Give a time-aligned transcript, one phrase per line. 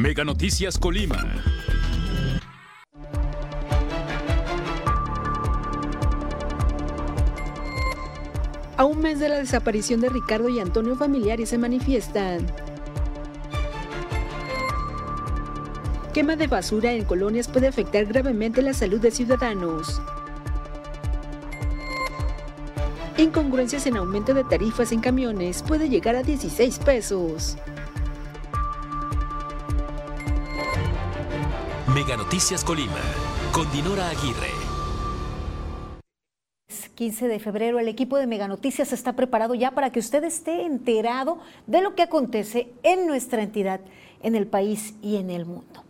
[0.00, 1.22] Mega Noticias Colima.
[8.78, 12.46] A un mes de la desaparición de Ricardo y Antonio, familiares se manifiestan.
[16.14, 20.00] Quema de basura en colonias puede afectar gravemente la salud de ciudadanos.
[23.18, 27.58] Incongruencias en aumento de tarifas en camiones puede llegar a 16 pesos.
[32.00, 33.02] Mega Noticias Colima,
[33.52, 34.48] con Dinora Aguirre.
[36.94, 40.62] 15 de febrero, el equipo de Mega Noticias está preparado ya para que usted esté
[40.64, 43.80] enterado de lo que acontece en nuestra entidad,
[44.22, 45.84] en el país y en el mundo.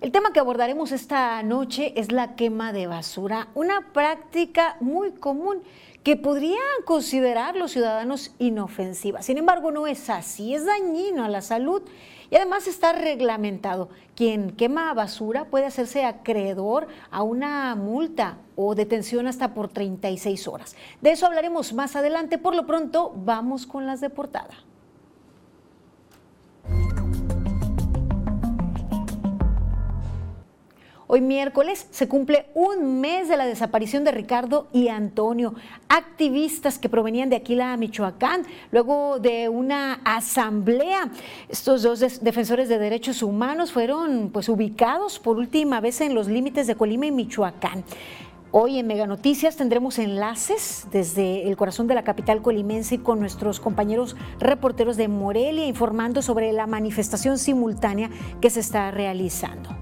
[0.00, 5.62] El tema que abordaremos esta noche es la quema de basura, una práctica muy común
[6.02, 9.22] que podrían considerar los ciudadanos inofensiva.
[9.22, 11.82] Sin embargo, no es así, es dañino a la salud
[12.32, 13.90] y además está reglamentado.
[14.16, 20.74] Quien quema basura puede hacerse acreedor a una multa o detención hasta por 36 horas.
[21.02, 22.38] De eso hablaremos más adelante.
[22.38, 24.54] Por lo pronto, vamos con las de portada.
[31.14, 35.52] Hoy miércoles se cumple un mes de la desaparición de Ricardo y Antonio,
[35.90, 41.10] activistas que provenían de Aquila, Michoacán, luego de una asamblea.
[41.50, 46.66] Estos dos defensores de derechos humanos fueron pues ubicados por última vez en los límites
[46.66, 47.84] de Colima y Michoacán.
[48.50, 53.60] Hoy en Mega Noticias tendremos enlaces desde el corazón de la capital colimense con nuestros
[53.60, 58.08] compañeros reporteros de Morelia informando sobre la manifestación simultánea
[58.40, 59.81] que se está realizando.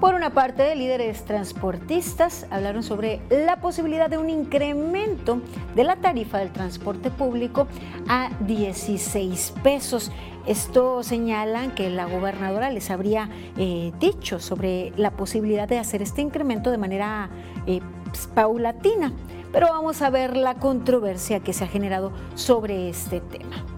[0.00, 5.40] Por una parte, líderes transportistas hablaron sobre la posibilidad de un incremento
[5.74, 7.66] de la tarifa del transporte público
[8.08, 10.12] a 16 pesos.
[10.46, 16.22] Esto señalan que la gobernadora les habría eh, dicho sobre la posibilidad de hacer este
[16.22, 17.28] incremento de manera
[17.66, 19.12] eh, pues, paulatina.
[19.50, 23.77] Pero vamos a ver la controversia que se ha generado sobre este tema.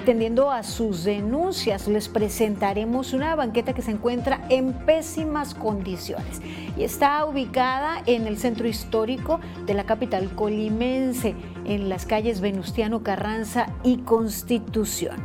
[0.00, 6.40] Atendiendo a sus denuncias, les presentaremos una banqueta que se encuentra en pésimas condiciones
[6.74, 11.34] y está ubicada en el centro histórico de la capital colimense,
[11.66, 15.18] en las calles Venustiano Carranza y Constitución.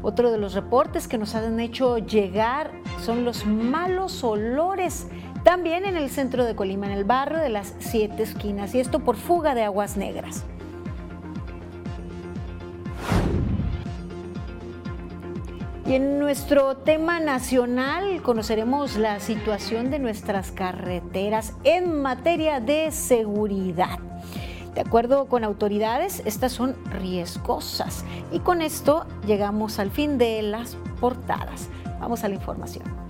[0.00, 2.72] Otro de los reportes que nos han hecho llegar
[3.04, 5.08] son los malos olores
[5.44, 9.00] también en el centro de Colima, en el barrio de las Siete Esquinas, y esto
[9.00, 10.44] por fuga de aguas negras.
[15.86, 23.98] Y en nuestro tema nacional conoceremos la situación de nuestras carreteras en materia de seguridad.
[24.74, 28.04] De acuerdo con autoridades, estas son riesgosas.
[28.30, 31.70] Y con esto llegamos al fin de las portadas.
[32.00, 33.07] Vamos a la información.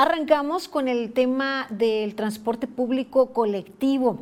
[0.00, 4.20] Arrancamos con el tema del transporte público colectivo.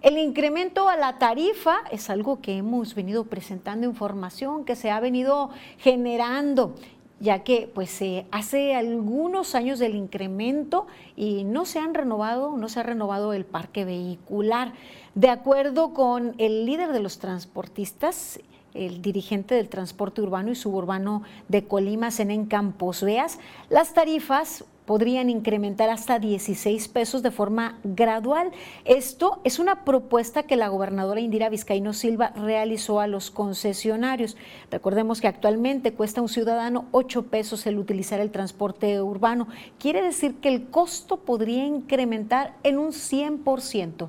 [0.00, 5.00] El incremento a la tarifa es algo que hemos venido presentando información que se ha
[5.00, 6.74] venido generando
[7.20, 8.00] ya que pues
[8.30, 13.44] hace algunos años del incremento y no se han renovado, no se ha renovado el
[13.44, 14.72] parque vehicular.
[15.14, 18.40] De acuerdo con el líder de los transportistas,
[18.72, 25.28] el dirigente del transporte urbano y suburbano de Colima, Zenén Campos Veas, las tarifas podrían
[25.28, 28.52] incrementar hasta 16 pesos de forma gradual.
[28.86, 34.38] Esto es una propuesta que la gobernadora Indira Vizcaíno Silva realizó a los concesionarios.
[34.70, 39.46] Recordemos que actualmente cuesta a un ciudadano 8 pesos el utilizar el transporte urbano.
[39.78, 44.08] Quiere decir que el costo podría incrementar en un 100%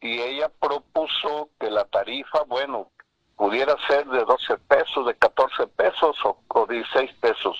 [0.00, 2.90] y ella propuso que la tarifa, bueno,
[3.36, 7.56] pudiera ser de 12 pesos, de 14 pesos o, o 16 pesos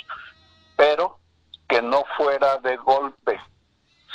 [0.83, 1.21] pero
[1.69, 3.39] que no fuera de golpe,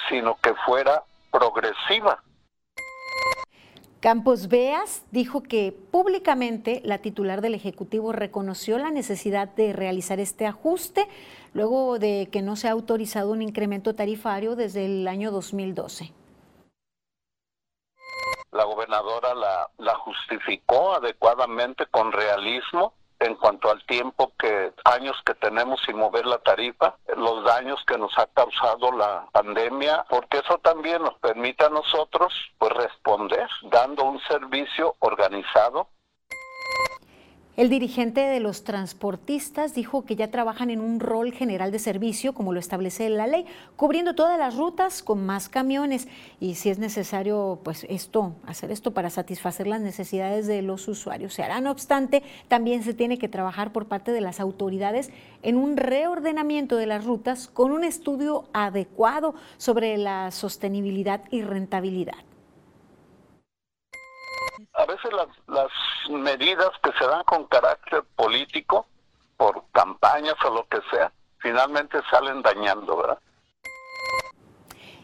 [0.10, 2.22] sino que fuera progresiva.
[4.02, 10.46] Campos Beas dijo que públicamente la titular del Ejecutivo reconoció la necesidad de realizar este
[10.46, 11.08] ajuste
[11.54, 16.12] luego de que no se ha autorizado un incremento tarifario desde el año 2012.
[18.52, 25.34] La gobernadora la, la justificó adecuadamente con realismo en cuanto al tiempo que años que
[25.36, 30.58] tenemos sin mover la tarifa, los daños que nos ha causado la pandemia, porque eso
[30.60, 35.88] también nos permite a nosotros pues responder dando un servicio organizado
[37.58, 42.34] El dirigente de los transportistas dijo que ya trabajan en un rol general de servicio,
[42.34, 46.08] como lo establece la ley, cubriendo todas las rutas con más camiones
[46.40, 51.34] y si es necesario, pues esto, hacer esto para satisfacer las necesidades de los usuarios.
[51.34, 55.10] Se hará, no obstante, también se tiene que trabajar por parte de las autoridades
[55.42, 62.24] en un reordenamiento de las rutas con un estudio adecuado sobre la sostenibilidad y rentabilidad
[64.74, 65.72] a veces las, las
[66.10, 68.86] medidas que se dan con carácter político,
[69.38, 73.20] por campañas o lo que sea, finalmente salen dañando, ¿verdad?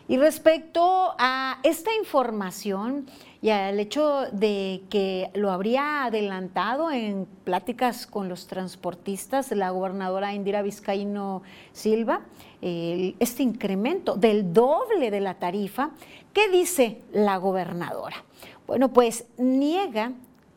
[0.08, 3.10] Y respecto a esta información
[3.42, 10.34] y al hecho de que lo habría adelantado en pláticas con los transportistas, la gobernadora
[10.34, 12.22] Indira Vizcaíno Silva,
[12.62, 15.92] este incremento del doble de la tarifa,
[16.34, 18.18] ¿qué dice la gobernadora?
[18.68, 20.12] Bueno, pues niega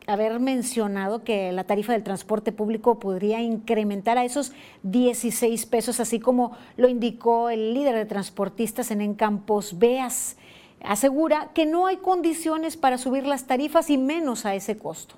[0.06, 4.52] haber mencionado que la tarifa del transporte público podría incrementar a esos
[4.84, 10.36] 16 pesos, así como lo indicó el líder de transportistas en Encampos Beas.
[10.82, 15.16] Asegura que no hay condiciones para subir las tarifas y menos a ese costo.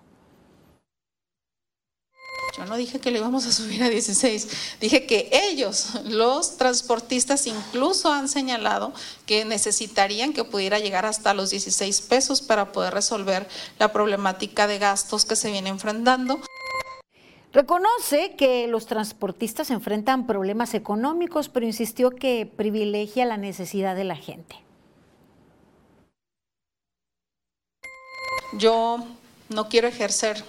[2.58, 4.49] Yo no dije que le íbamos a subir a 16,
[4.81, 8.93] dije que ellos, los transportistas, incluso han señalado
[9.26, 13.46] que necesitarían que pudiera llegar hasta los 16 pesos para poder resolver
[13.78, 16.40] la problemática de gastos que se viene enfrentando.
[17.52, 24.16] Reconoce que los transportistas enfrentan problemas económicos, pero insistió que privilegia la necesidad de la
[24.16, 24.56] gente.
[28.54, 29.06] Yo
[29.49, 30.43] no quiero ejercer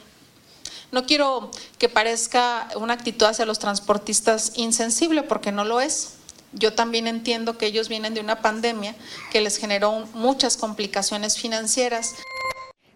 [0.91, 6.15] no quiero que parezca una actitud hacia los transportistas insensible, porque no lo es.
[6.51, 8.95] Yo también entiendo que ellos vienen de una pandemia
[9.31, 12.15] que les generó muchas complicaciones financieras.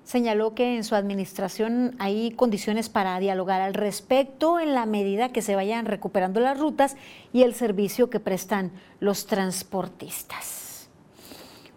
[0.03, 5.41] Señaló que en su administración hay condiciones para dialogar al respecto en la medida que
[5.41, 6.95] se vayan recuperando las rutas
[7.31, 10.87] y el servicio que prestan los transportistas.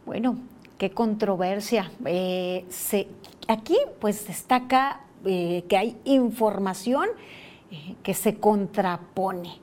[0.07, 0.39] Bueno,
[0.79, 1.91] qué controversia.
[2.05, 2.65] Eh,
[3.49, 7.09] aquí pues destaca eh, que hay información
[7.71, 9.61] eh, que se contrapone.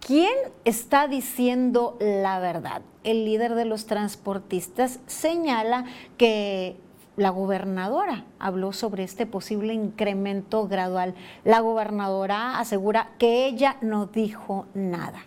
[0.00, 2.82] ¿Quién está diciendo la verdad?
[3.02, 5.84] El líder de los transportistas señala
[6.16, 6.76] que
[7.16, 11.14] la gobernadora habló sobre este posible incremento gradual.
[11.44, 15.24] La gobernadora asegura que ella no dijo nada.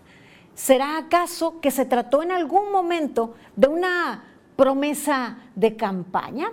[0.54, 4.24] ¿Será acaso que se trató en algún momento de una
[4.56, 6.52] promesa de campaña?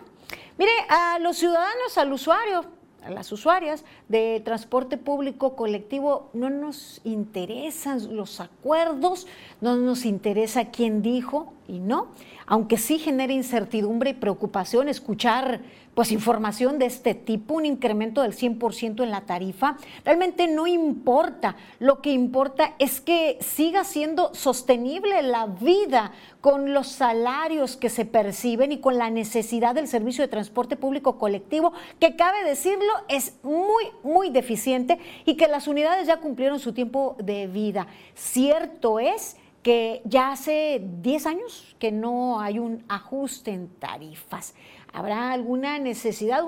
[0.58, 2.64] Mire, a los ciudadanos, al usuario,
[3.10, 9.26] las usuarias de transporte público colectivo no nos interesan los acuerdos,
[9.60, 12.08] no nos interesa quién dijo y no,
[12.46, 15.60] aunque sí genera incertidumbre y preocupación escuchar
[15.96, 21.56] pues información de este tipo, un incremento del 100% en la tarifa, realmente no importa.
[21.78, 26.12] Lo que importa es que siga siendo sostenible la vida
[26.42, 31.16] con los salarios que se perciben y con la necesidad del servicio de transporte público
[31.16, 36.74] colectivo, que cabe decirlo, es muy, muy deficiente y que las unidades ya cumplieron su
[36.74, 37.86] tiempo de vida.
[38.14, 44.54] Cierto es que ya hace 10 años que no hay un ajuste en tarifas.
[44.92, 46.44] ¿Habrá alguna necesidad?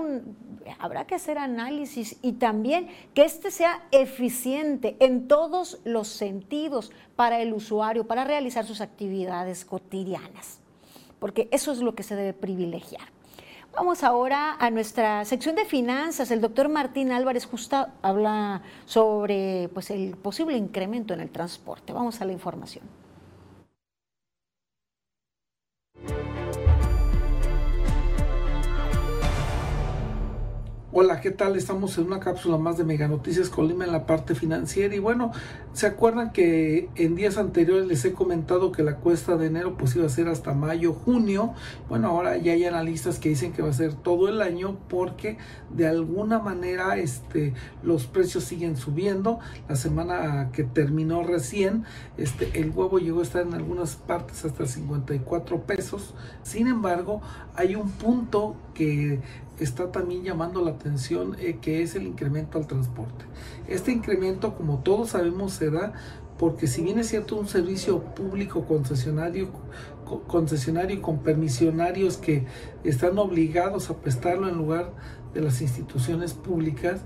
[0.78, 7.40] habrá que hacer análisis y también que este sea eficiente en todos los sentidos para
[7.40, 10.60] el usuario, para realizar sus actividades cotidianas,
[11.18, 13.08] porque eso es lo que se debe privilegiar.
[13.75, 16.30] Vamos ahora a nuestra sección de finanzas.
[16.30, 21.92] El doctor Martín Álvarez Justa habla sobre pues, el posible incremento en el transporte.
[21.92, 22.98] Vamos a la información.
[30.90, 31.54] Hola, ¿qué tal?
[31.54, 35.33] Estamos en una cápsula más de Mega Noticias Colima en la parte financiera y bueno,
[35.75, 39.95] ¿se acuerdan que en días anteriores les he comentado que la cuesta de enero pues
[39.97, 41.52] iba a ser hasta mayo, junio?
[41.90, 45.37] Bueno, ahora ya hay analistas que dicen que va a ser todo el año porque
[45.68, 47.52] de alguna manera este,
[47.83, 49.40] los precios siguen subiendo.
[49.68, 51.85] La semana que terminó recién,
[52.16, 56.14] este, el huevo llegó a estar en algunas partes hasta 54 pesos.
[56.42, 57.21] Sin embargo,
[57.54, 59.18] hay un punto que
[59.58, 63.25] está también llamando la atención eh, que es el incremento al transporte.
[63.66, 65.92] Este incremento, como todos sabemos, se da
[66.38, 69.49] porque si bien es cierto un servicio público concesionario
[70.26, 72.46] concesionario y con permisionarios que
[72.84, 74.92] están obligados a prestarlo en lugar
[75.34, 77.00] de las instituciones públicas.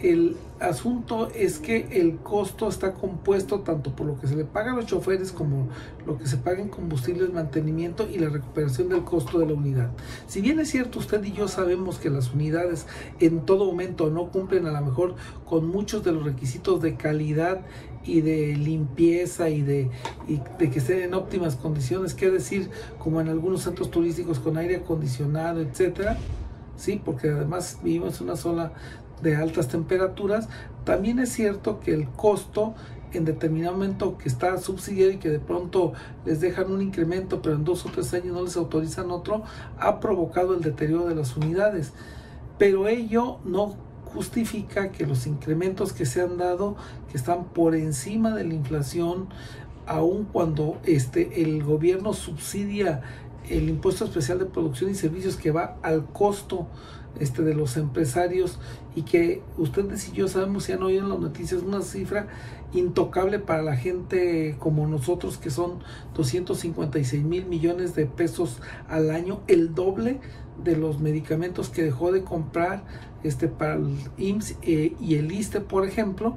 [0.00, 4.72] El asunto es que el costo está compuesto tanto por lo que se le paga
[4.72, 5.68] a los choferes como
[6.06, 9.90] lo que se paga en combustibles, mantenimiento y la recuperación del costo de la unidad.
[10.26, 12.86] Si bien es cierto, usted y yo sabemos que las unidades
[13.20, 15.14] en todo momento no cumplen a lo mejor
[15.44, 17.60] con muchos de los requisitos de calidad
[18.04, 19.90] y de limpieza y de,
[20.26, 24.56] y de que estén en óptimas condiciones, que decir, como en algunos centros turísticos con
[24.56, 26.16] aire acondicionado, etcétera,
[26.76, 28.72] sí, porque además vivimos en una zona
[29.22, 30.48] de altas temperaturas,
[30.84, 32.74] también es cierto que el costo
[33.12, 35.92] en determinado momento que está subsidiado y que de pronto
[36.24, 39.42] les dejan un incremento, pero en dos o tres años no les autorizan otro,
[39.78, 41.92] ha provocado el deterioro de las unidades.
[42.58, 43.74] Pero ello no
[44.12, 46.76] justifica que los incrementos que se han dado,
[47.10, 49.28] que están por encima de la inflación,
[49.90, 53.02] aun cuando este, el gobierno subsidia
[53.48, 56.68] el impuesto especial de producción y servicios que va al costo
[57.18, 58.60] este, de los empresarios
[58.94, 62.28] y que ustedes y yo sabemos, si han oído en las noticias, una cifra
[62.72, 65.80] intocable para la gente como nosotros, que son
[66.14, 70.20] 256 mil millones de pesos al año, el doble
[70.62, 72.84] de los medicamentos que dejó de comprar
[73.24, 76.36] este, para el IMSS eh, y el ISTE, por ejemplo,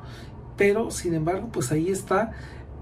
[0.57, 2.31] pero sin embargo, pues ahí está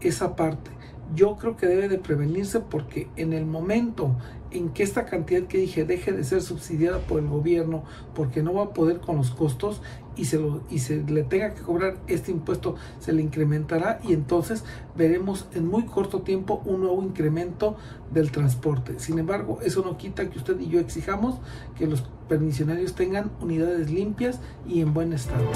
[0.02, 0.72] esa parte
[1.16, 4.16] yo creo que debe de prevenirse porque en el momento
[4.52, 8.54] en que esta cantidad que dije deje de ser subsidiada por el gobierno porque no
[8.54, 9.82] va a poder con los costos
[10.16, 14.14] y se, lo, y se le tenga que cobrar este impuesto se le incrementará y
[14.14, 14.64] entonces
[14.96, 17.78] veremos en muy corto tiempo un nuevo incremento
[18.12, 19.00] del transporte.
[19.00, 21.40] Sin embargo, eso no quita que usted y yo exijamos
[21.78, 25.50] que los permisionarios tengan unidades limpias y en buen estado.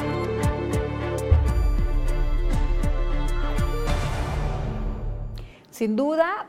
[5.75, 6.45] Sin duda,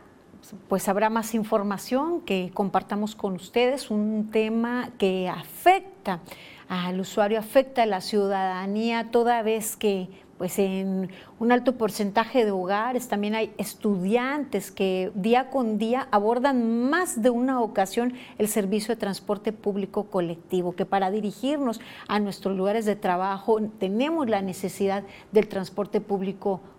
[0.69, 6.21] pues habrá más información que compartamos con ustedes, un tema que afecta
[6.69, 12.53] al usuario, afecta a la ciudadanía, toda vez que pues en un alto porcentaje de
[12.53, 18.95] hogares también hay estudiantes que día con día abordan más de una ocasión el servicio
[18.95, 25.03] de transporte público colectivo, que para dirigirnos a nuestros lugares de trabajo tenemos la necesidad
[25.33, 26.76] del transporte público colectivo.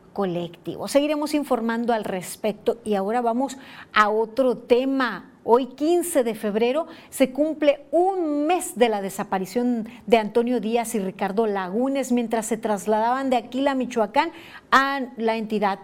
[0.88, 3.56] Seguiremos informando al respecto y ahora vamos
[3.94, 5.30] a otro tema.
[5.44, 11.00] Hoy 15 de febrero se cumple un mes de la desaparición de Antonio Díaz y
[11.00, 14.32] Ricardo Lagunes mientras se trasladaban de Aquila, Michoacán,
[14.72, 15.78] a la entidad.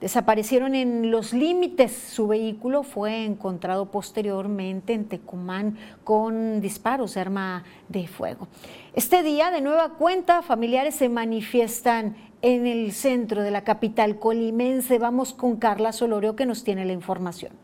[0.00, 1.92] Desaparecieron en los límites.
[1.92, 8.46] Su vehículo fue encontrado posteriormente en Tecumán con disparos de arma de fuego.
[8.94, 14.98] Este día, de nueva cuenta, familiares se manifiestan en el centro de la capital colimense.
[14.98, 17.61] Vamos con Carla Solorio que nos tiene la información.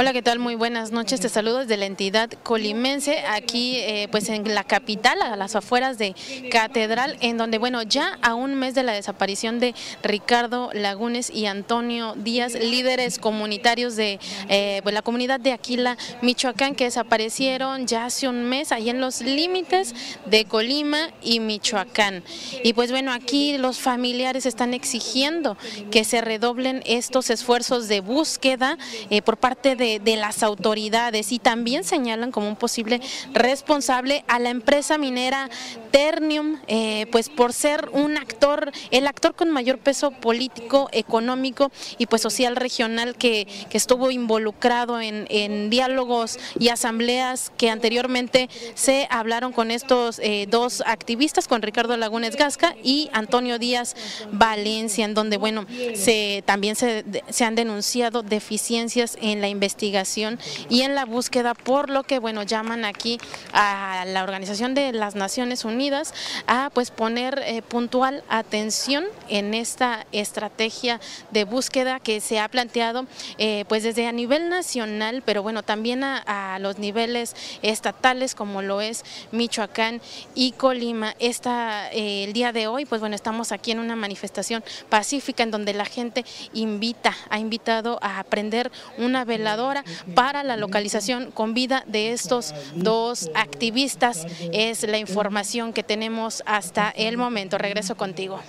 [0.00, 0.38] Hola, ¿qué tal?
[0.38, 1.18] Muy buenas noches.
[1.18, 5.98] Te saludo desde la entidad colimense, aquí eh, pues en la capital, a las afueras
[5.98, 6.14] de
[6.52, 9.74] Catedral, en donde, bueno, ya a un mes de la desaparición de
[10.04, 16.76] Ricardo Lagunes y Antonio Díaz, líderes comunitarios de eh, pues, la comunidad de Aquila, Michoacán,
[16.76, 22.22] que desaparecieron ya hace un mes ahí en los límites de Colima y Michoacán.
[22.62, 25.56] Y pues bueno, aquí los familiares están exigiendo
[25.90, 28.78] que se redoblen estos esfuerzos de búsqueda
[29.10, 29.87] eh, por parte de,
[30.18, 33.00] las autoridades y también señalan como un posible
[33.32, 35.48] responsable a la empresa minera
[35.90, 42.06] Ternium, eh, pues por ser un actor, el actor con mayor peso político, económico y
[42.06, 43.46] pues social regional que,
[43.78, 51.46] estuvo involucrado en, diálogos y asambleas que anteriormente se hablaron con estos eh, dos activistas,
[51.46, 53.94] con Ricardo Lagunes Gasca y Antonio Díaz
[54.32, 55.64] Valencia, en donde bueno,
[55.94, 61.88] se, también se, se han denunciado deficiencias en la investigación y en la búsqueda, por
[61.88, 63.18] lo que bueno llaman aquí
[63.52, 66.12] a la Organización de las Naciones Unidas
[66.46, 73.06] a pues poner eh, puntual atención en esta estrategia de búsqueda que se ha planteado
[73.38, 78.80] eh, pues desde a nivel nacional, pero bueno también a, los niveles estatales como lo
[78.80, 80.00] es Michoacán
[80.34, 81.14] y Colima.
[81.20, 85.52] Esta, eh, el día de hoy pues bueno estamos aquí en una manifestación pacífica en
[85.52, 89.67] donde la gente invita, ha invitado a aprender una veladora
[90.14, 94.26] para la localización con vida de estos dos activistas.
[94.52, 97.58] Es la información que tenemos hasta el momento.
[97.58, 98.40] Regreso contigo.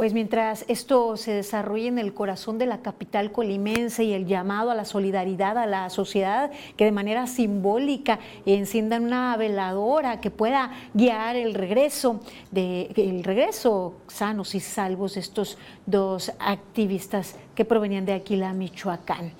[0.00, 4.70] Pues mientras esto se desarrolla en el corazón de la capital colimense y el llamado
[4.70, 10.70] a la solidaridad a la sociedad que de manera simbólica enciendan una veladora que pueda
[10.94, 18.06] guiar el regreso de el regreso sanos y salvos de estos dos activistas que provenían
[18.06, 19.34] de Aquila, Michoacán.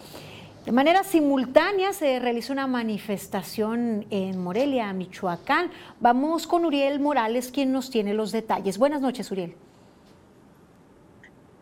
[0.66, 5.70] De manera simultánea se realizó una manifestación en Morelia, Michoacán.
[6.00, 8.76] Vamos con Uriel Morales, quien nos tiene los detalles.
[8.76, 9.54] Buenas noches, Uriel.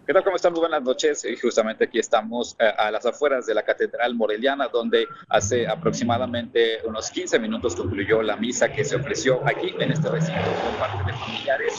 [0.09, 0.25] ¿Qué tal?
[0.25, 0.55] ¿Cómo están?
[0.55, 1.23] Muy buenas noches.
[1.27, 6.79] Y justamente aquí estamos eh, a las afueras de la Catedral Moreliana, donde hace aproximadamente
[6.87, 11.13] unos 15 minutos concluyó la misa que se ofreció aquí en este recinto por parte
[11.13, 11.75] de familiares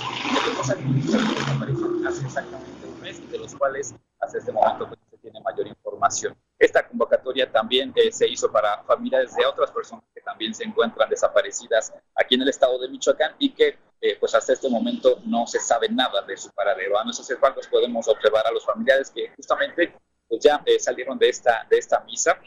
[0.46, 0.70] de los
[2.08, 6.36] hace exactamente un mes, de los cuales hasta este momento pues, se tiene mayor información.
[6.60, 11.10] Esta convocatoria también eh, se hizo para familiares de otras personas que también se encuentran
[11.10, 15.48] desaparecidas aquí en el estado de Michoacán y que eh, pues hasta este momento no
[15.48, 17.00] se sabe nada de su paradero.
[17.00, 19.96] A nuestros espaldas podemos observar a los familiares que justamente
[20.28, 22.38] pues ya eh, salieron de esta, de esta misa.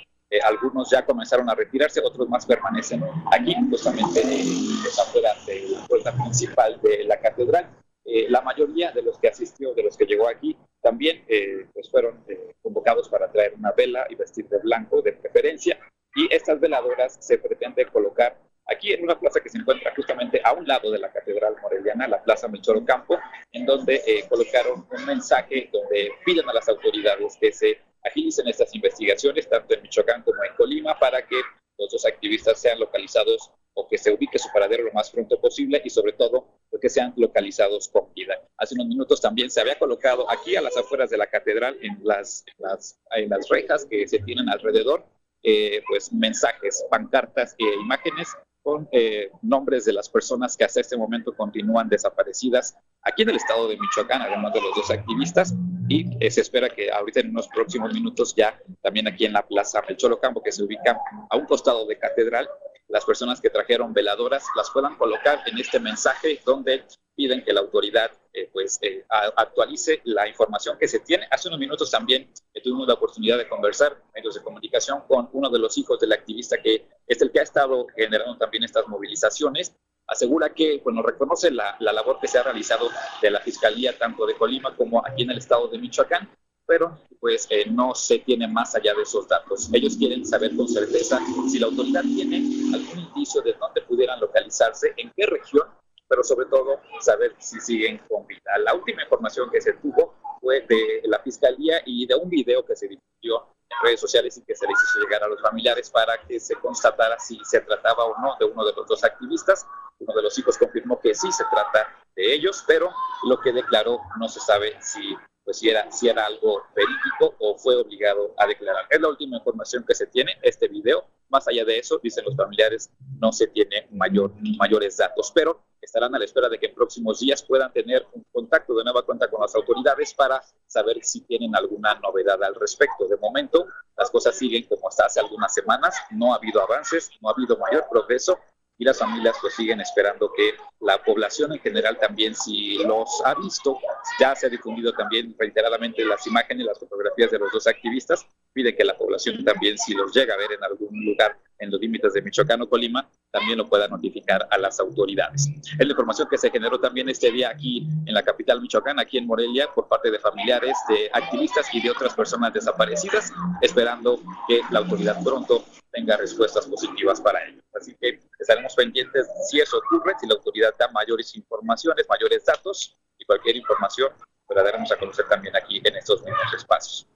[0.45, 3.03] algunos ya comenzaron a retirarse, otros más permanecen
[3.33, 7.82] aquí, justamente en afuera de la puerta principal de la catedral.
[8.05, 11.25] La mayoría de los que asistió, de los que llegó aquí, también
[11.73, 12.25] pues fueron
[12.61, 15.79] convocados para traer una vela y vestir de blanco de preferencia.
[16.15, 20.53] Y estas veladoras se pretende colocar aquí en una plaza que se encuentra justamente a
[20.53, 23.19] un lado de la Catedral Moreliana, la Plaza Melchor Ocampo,
[23.53, 28.75] en donde eh, colocaron un mensaje donde piden a las autoridades que se agilicen estas
[28.75, 31.37] investigaciones, tanto en Michoacán como en Colima, para que
[31.79, 35.81] los dos activistas sean localizados o que se ubique su paradero lo más pronto posible
[35.85, 36.47] y sobre todo
[36.83, 38.35] que sean localizados con vida.
[38.59, 41.97] Hace unos minutos también se había colocado aquí a las afueras de la catedral en
[42.03, 45.07] las, las, en las rejas que se tienen alrededor,
[45.45, 48.29] eh, pues mensajes, pancartas e imágenes
[48.63, 53.37] con eh, nombres de las personas que hasta este momento continúan desaparecidas aquí en el
[53.37, 55.55] estado de Michoacán, además de los dos activistas,
[55.89, 59.47] y eh, se espera que ahorita en unos próximos minutos ya también aquí en la
[59.47, 62.49] Plaza Ocampo, que se ubica a un costado de Catedral,
[62.89, 66.85] las personas que trajeron veladoras las puedan colocar en este mensaje donde
[67.15, 71.27] piden que la autoridad eh, pues eh, actualice la información que se tiene.
[71.31, 72.31] Hace unos minutos también
[72.63, 76.59] tuvimos la oportunidad de conversar medios de comunicación con uno de los hijos del activista
[76.63, 79.75] que es el que ha estado generando también estas movilizaciones.
[80.07, 82.89] Asegura que, bueno, reconoce la, la labor que se ha realizado
[83.21, 86.29] de la Fiscalía tanto de Colima como aquí en el estado de Michoacán,
[86.73, 89.69] pero pues eh, no se tiene más allá de esos datos.
[89.75, 92.37] Ellos quieren saber con certeza si la autoridad tiene
[92.75, 95.69] algún indicio de dónde pudieran localizarse, en qué región,
[96.09, 98.57] pero sobre todo saber si siguen con vida.
[98.65, 102.75] La última información que se tuvo fue de la fiscalía y de un video que
[102.75, 106.17] se difundió en redes sociales y que se les hizo llegar a los familiares para
[106.27, 109.67] que se constatara si se trataba o no de uno de los dos activistas.
[109.99, 112.91] Uno de los hijos confirmó que sí se trata de ellos, pero
[113.29, 117.57] lo que declaró no se sabe si pues si era, si era algo verídico o
[117.57, 118.87] fue obligado a declarar.
[118.91, 121.07] Es la última información que se tiene, este video.
[121.29, 126.15] Más allá de eso, dicen los familiares, no se tiene mayor, mayores datos, pero estarán
[126.15, 129.29] a la espera de que en próximos días puedan tener un contacto de nueva cuenta
[129.29, 133.09] con las autoridades para saber si tienen alguna novedad al respecto.
[133.09, 137.29] De momento, las cosas siguen como hasta hace algunas semanas, no ha habido avances, no
[137.29, 138.39] ha habido mayor progreso
[138.83, 143.33] y las familias pues siguen esperando que la población en general también si los ha
[143.35, 143.79] visto,
[144.19, 148.75] ya se ha difundido también reiteradamente las imágenes, las fotografías de los dos activistas, pide
[148.75, 152.13] que la población también si los llega a ver en algún lugar en los límites
[152.13, 155.47] de Michoacán o Colima, también lo pueda notificar a las autoridades.
[155.47, 159.19] Es la información que se generó también este día aquí en la capital Michoacán, aquí
[159.19, 164.61] en Morelia, por parte de familiares, de activistas y de otras personas desaparecidas, esperando que
[164.73, 167.62] la autoridad pronto tenga respuestas positivas para ellos.
[167.75, 172.97] Así que estaremos pendientes si eso ocurre, si la autoridad da mayores informaciones, mayores datos
[173.19, 174.13] y cualquier información,
[174.55, 177.07] la daremos a conocer también aquí en estos mismos espacios.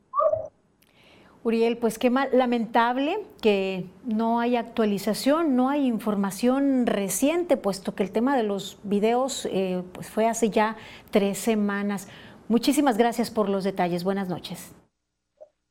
[1.42, 8.10] Uriel, pues qué lamentable que no hay actualización, no hay información reciente, puesto que el
[8.10, 10.76] tema de los videos eh, pues fue hace ya
[11.12, 12.08] tres semanas.
[12.48, 14.02] Muchísimas gracias por los detalles.
[14.02, 14.72] Buenas noches.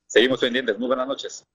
[0.07, 0.77] Seguimos pendientes.
[0.79, 1.45] Muy buenas noches.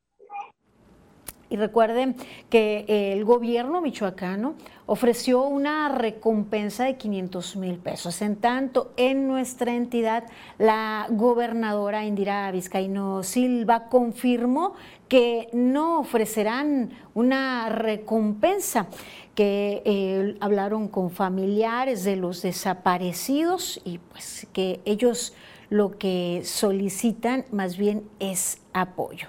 [1.50, 2.14] Y recuerden
[2.48, 4.54] que el gobierno michoacano
[4.86, 8.22] ofreció una recompensa de 500 mil pesos.
[8.22, 10.24] En tanto, en nuestra entidad,
[10.58, 14.74] la gobernadora Indira Vizcaíno Silva confirmó
[15.08, 18.86] que no ofrecerán una recompensa,
[19.34, 25.34] que eh, hablaron con familiares de los desaparecidos y pues que ellos
[25.68, 29.28] lo que solicitan más bien es apoyo.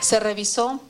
[0.00, 0.80] Se revisó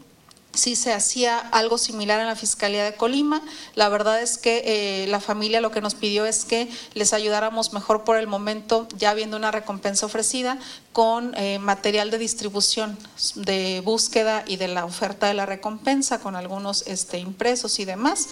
[0.54, 3.42] si se hacía algo similar en la Fiscalía de Colima.
[3.74, 7.72] La verdad es que eh, la familia lo que nos pidió es que les ayudáramos
[7.72, 10.58] mejor por el momento, ya viendo una recompensa ofrecida,
[10.92, 12.96] con eh, material de distribución
[13.34, 18.28] de búsqueda y de la oferta de la recompensa, con algunos este, impresos y demás.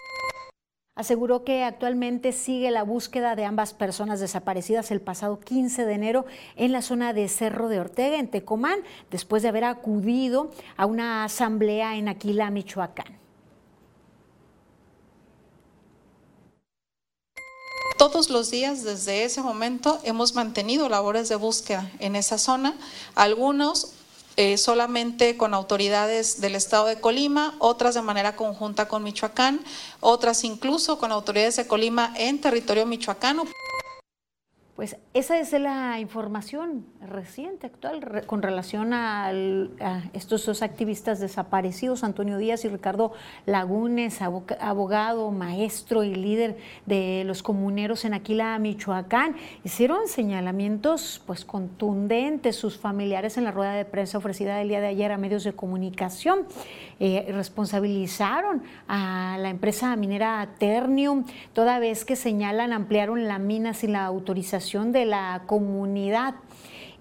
[0.94, 6.26] Aseguró que actualmente sigue la búsqueda de ambas personas desaparecidas el pasado 15 de enero
[6.54, 11.24] en la zona de Cerro de Ortega, en Tecomán, después de haber acudido a una
[11.24, 13.18] asamblea en Aquila, Michoacán.
[17.96, 22.74] Todos los días desde ese momento hemos mantenido labores de búsqueda en esa zona.
[23.14, 23.94] Algunos
[24.36, 29.60] eh, solamente con autoridades del estado de Colima, otras de manera conjunta con Michoacán,
[30.00, 33.44] otras incluso con autoridades de Colima en territorio michoacano.
[34.76, 39.32] Pues esa es la información reciente, actual, con relación a
[40.12, 43.12] estos dos activistas desaparecidos, Antonio Díaz y Ricardo
[43.46, 49.36] Lagunes, abogado, maestro y líder de los comuneros en Aquila, Michoacán.
[49.64, 54.88] Hicieron señalamientos pues contundentes sus familiares en la rueda de prensa ofrecida el día de
[54.88, 56.46] ayer a medios de comunicación.
[57.00, 63.92] Eh, responsabilizaron a la empresa minera Ternium, toda vez que señalan ampliaron la mina sin
[63.92, 66.34] la autorización de la comunidad.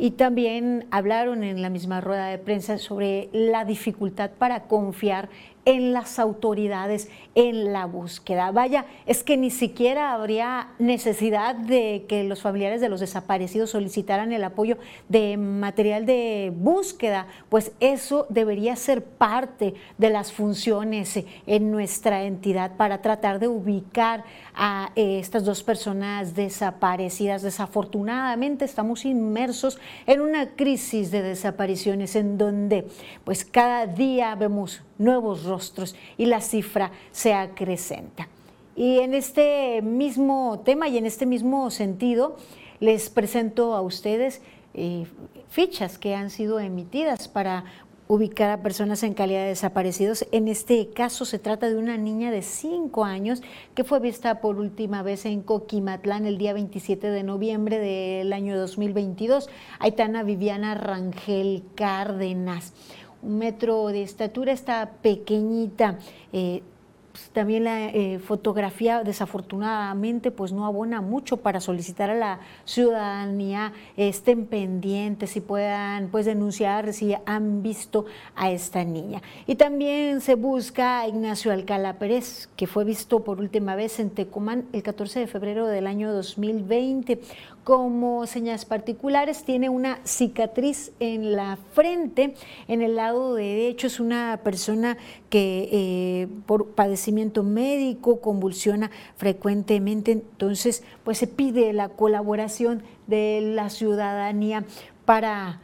[0.02, 5.30] Y también hablaron en la misma rueda de prensa sobre la dificultad para confiar
[5.66, 8.52] en las autoridades en la búsqueda.
[8.52, 14.34] Vaya, es que ni siquiera habría necesidad de que los familiares de los desaparecidos solicitaran
[14.34, 21.72] el apoyo de material de búsqueda, pues eso debería ser parte de las funciones en
[21.72, 27.42] nuestra entidad para tratar de ubicar a estas dos personas desaparecidas.
[27.42, 32.88] Desafortunadamente estamos inmersos en una crisis de desapariciones en donde
[33.24, 38.30] pues cada día vemos nuevos rostros y la cifra se acrecenta.
[38.76, 42.38] Y en este mismo tema y en este mismo sentido,
[42.80, 44.42] les presento a ustedes
[44.74, 45.06] eh,
[45.50, 47.66] fichas que han sido emitidas para
[48.08, 50.26] ubicar a personas en calidad de desaparecidos.
[50.34, 53.42] En este caso se trata de una niña de 5 años
[53.74, 58.58] que fue vista por última vez en Coquimatlán el día 27 de noviembre del año
[58.58, 59.50] 2022.
[59.80, 62.74] Aitana Viviana Rangel Cárdenas
[63.22, 66.00] un metro de estatura, está pequeñita.
[66.34, 66.64] Eh,
[67.12, 73.74] pues, también la eh, fotografía desafortunadamente pues no abona mucho para solicitar a la ciudadanía
[73.98, 79.22] estén pendientes y puedan pues denunciar si han visto a esta niña.
[79.48, 84.10] Y también se busca a Ignacio Alcalá Pérez, que fue visto por última vez en
[84.10, 87.20] Tecomán el 14 de febrero del año 2020
[87.64, 92.34] como señas particulares, tiene una cicatriz en la frente,
[92.68, 94.98] en el lado derecho es una persona
[95.30, 96.70] que eh, por
[97.02, 104.66] padecimiento médico convulsiona frecuentemente, entonces pues se pide la colaboración de la ciudadanía
[105.06, 105.62] para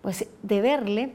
[0.00, 1.12] pues deberle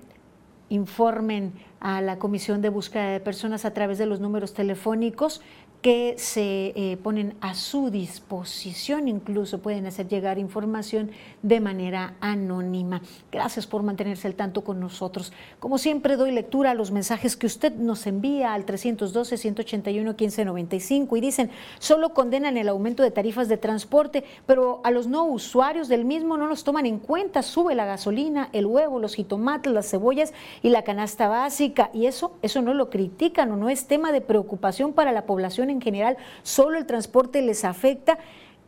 [0.70, 5.42] informen a la Comisión de Búsqueda de Personas a través de los números telefónicos
[5.84, 13.02] que se eh, ponen a su disposición, incluso pueden hacer llegar información de manera anónima.
[13.34, 15.34] Gracias por mantenerse al tanto con nosotros.
[15.60, 21.52] Como siempre, doy lectura a los mensajes que usted nos envía al 312-181-1595 y dicen,
[21.80, 26.38] solo condenan el aumento de tarifas de transporte, pero a los no usuarios del mismo
[26.38, 30.69] no los toman en cuenta, sube la gasolina, el huevo, los jitomates, las cebollas y
[30.69, 34.93] la canasta básica, y eso, eso no lo critican o no es tema de preocupación
[34.93, 38.18] para la población en general, solo el transporte les afecta.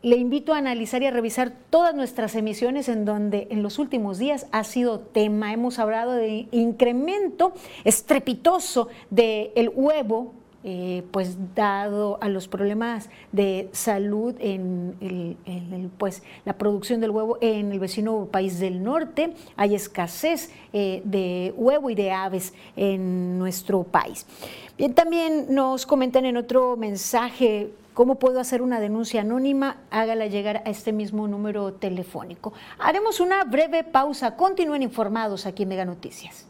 [0.02, 4.20] Le invito a analizar y a revisar todas nuestras emisiones en donde en los últimos
[4.20, 5.54] días ha sido tema.
[5.54, 7.54] Hemos hablado de incremento
[7.86, 10.34] estrepitoso del huevo,
[10.68, 17.38] eh, pues dado a los problemas de salud en, el, pues, la producción del huevo
[17.40, 23.38] en el vecino país del norte, hay escasez eh, de huevo y de aves en
[23.38, 24.26] nuestro país.
[24.76, 29.78] Bien, también nos comentan en otro mensaje ¿Cómo puedo hacer una denuncia anónima?
[29.90, 32.52] Hágala llegar a este mismo número telefónico.
[32.78, 34.36] Haremos una breve pausa.
[34.36, 36.46] Continúen informados aquí en Mega Noticias.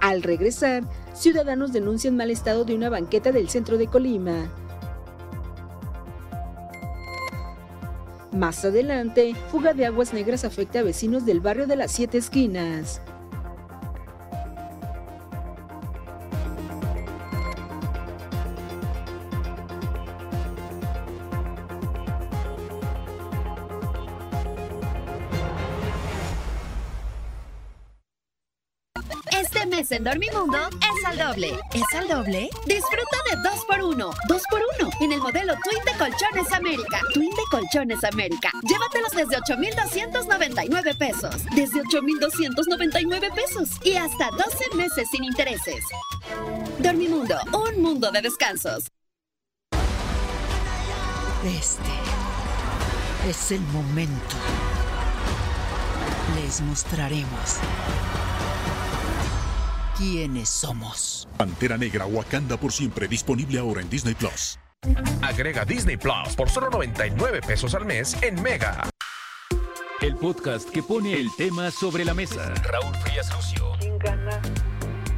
[0.00, 4.50] Al regresar, ciudadanos denuncian mal estado de una banqueta del centro de Colima.
[8.32, 13.00] Más adelante, fuga de aguas negras afecta a vecinos del barrio de las Siete Esquinas.
[30.06, 31.58] Dormimundo es al doble.
[31.74, 32.48] ¿Es al doble?
[32.64, 34.14] Disfruta de 2x1.
[34.28, 37.00] 2x1 en el modelo Twin de Colchones América.
[37.12, 38.52] Twin de Colchones América.
[38.62, 41.34] Llévatelos desde 8,299 pesos.
[41.56, 43.68] Desde 8,299 pesos.
[43.82, 45.84] Y hasta 12 meses sin intereses.
[46.78, 48.84] Dormimundo, un mundo de descansos.
[51.44, 51.90] Este
[53.28, 54.36] es el momento.
[56.36, 57.58] Les mostraremos
[59.96, 61.28] quiénes somos.
[61.36, 64.58] Pantera Negra Wakanda por siempre disponible ahora en Disney Plus.
[65.22, 68.88] Agrega Disney Plus por solo 99 pesos al mes en Mega.
[70.00, 72.52] El podcast que pone el tema sobre la mesa.
[72.64, 73.72] Raúl Frías Lucio.
[73.80, 74.40] ¿Quién gana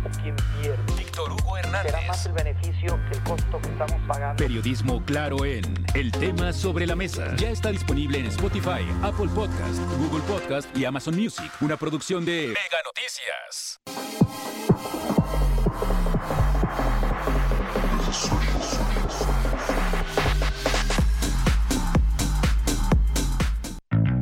[0.04, 0.97] o quién pierde?
[1.18, 1.92] Víctor Hugo Hernández.
[1.92, 4.36] Será más el beneficio que el costo que estamos pagando.
[4.36, 7.34] Periodismo claro en El tema sobre la mesa.
[7.36, 11.50] Ya está disponible en Spotify, Apple Podcast, Google Podcast y Amazon Music.
[11.60, 13.80] Una producción de Mega Noticias.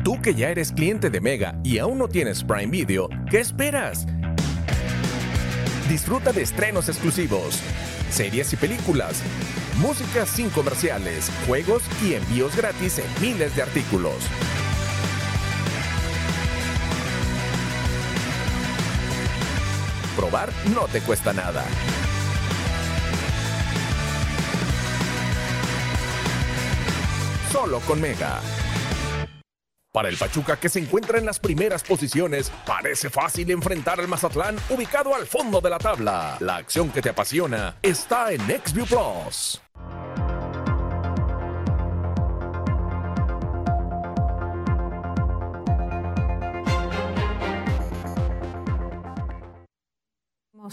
[0.03, 4.07] Tú que ya eres cliente de Mega y aún no tienes Prime Video, ¿qué esperas?
[5.97, 7.59] Disfruta de estrenos exclusivos,
[8.11, 9.23] series y películas,
[9.79, 14.15] música sin comerciales, juegos y envíos gratis en miles de artículos.
[20.17, 21.65] Probar no te cuesta nada.
[27.51, 28.43] Solo con Mega.
[29.97, 34.55] Para el Pachuca que se encuentra en las primeras posiciones, parece fácil enfrentar al Mazatlán
[34.69, 36.37] ubicado al fondo de la tabla.
[36.41, 39.63] La acción que te apasiona está en XView Plus.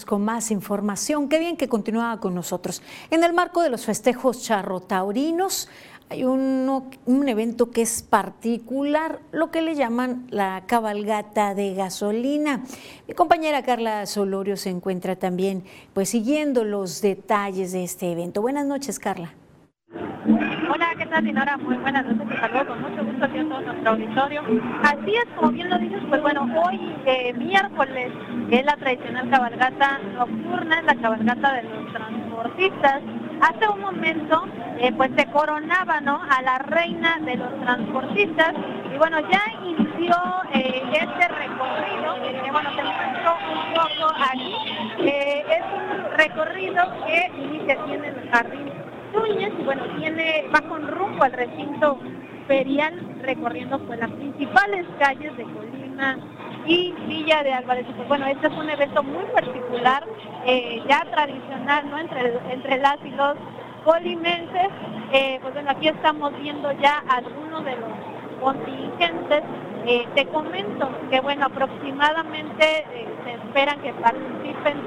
[0.06, 1.30] Con más información.
[1.30, 2.82] Qué bien que continúa con nosotros.
[3.12, 5.70] En el marco de los festejos charrotaurinos
[6.10, 12.64] hay un evento que es particular, lo que le llaman la cabalgata de gasolina.
[13.08, 18.42] Mi compañera Carla Solorio se encuentra también pues siguiendo los detalles de este evento.
[18.42, 19.34] Buenas noches, Carla.
[20.74, 21.56] Hola, ¿qué tal, Dinora?
[21.58, 24.42] Muy buenas noches, te saludo con mucho gusto a todo nuestro auditorio.
[24.82, 28.12] Así es, como bien lo dices, pues bueno, hoy eh, miércoles
[28.50, 33.04] es la tradicional cabalgata nocturna, es la cabalgata de los transportistas.
[33.42, 34.46] Hace un momento,
[34.80, 38.54] eh, pues se coronaba, ¿no?, a la reina de los transportistas
[38.92, 40.16] y bueno, ya inició
[40.56, 44.56] eh, este recorrido, que bueno, te muestro un poco aquí.
[45.04, 51.24] es un recorrido que inicia aquí en el jardín Y bueno, tiene, va con rumbo
[51.24, 52.00] al recinto
[52.48, 56.18] ferial recorriendo pues las principales calles de Colima
[56.66, 57.86] y Villa de Álvarez.
[57.96, 60.04] Pues bueno, este es un evento muy particular,
[60.46, 62.00] eh, ya tradicional, ¿no?
[62.00, 63.36] Entre, entre las y los
[63.86, 64.70] colimenses.
[65.12, 67.92] Eh, pues bueno, aquí estamos viendo ya algunos de los
[68.42, 69.44] contingentes.
[69.86, 72.86] Eh, te comento que bueno, aproximadamente
[73.26, 74.82] se esperan que participen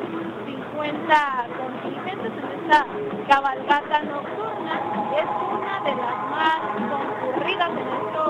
[0.47, 2.85] 50 contingentes en esta
[3.29, 4.81] cabalgata nocturna.
[5.17, 6.59] Es una de las más
[6.91, 8.23] concurridas en esto,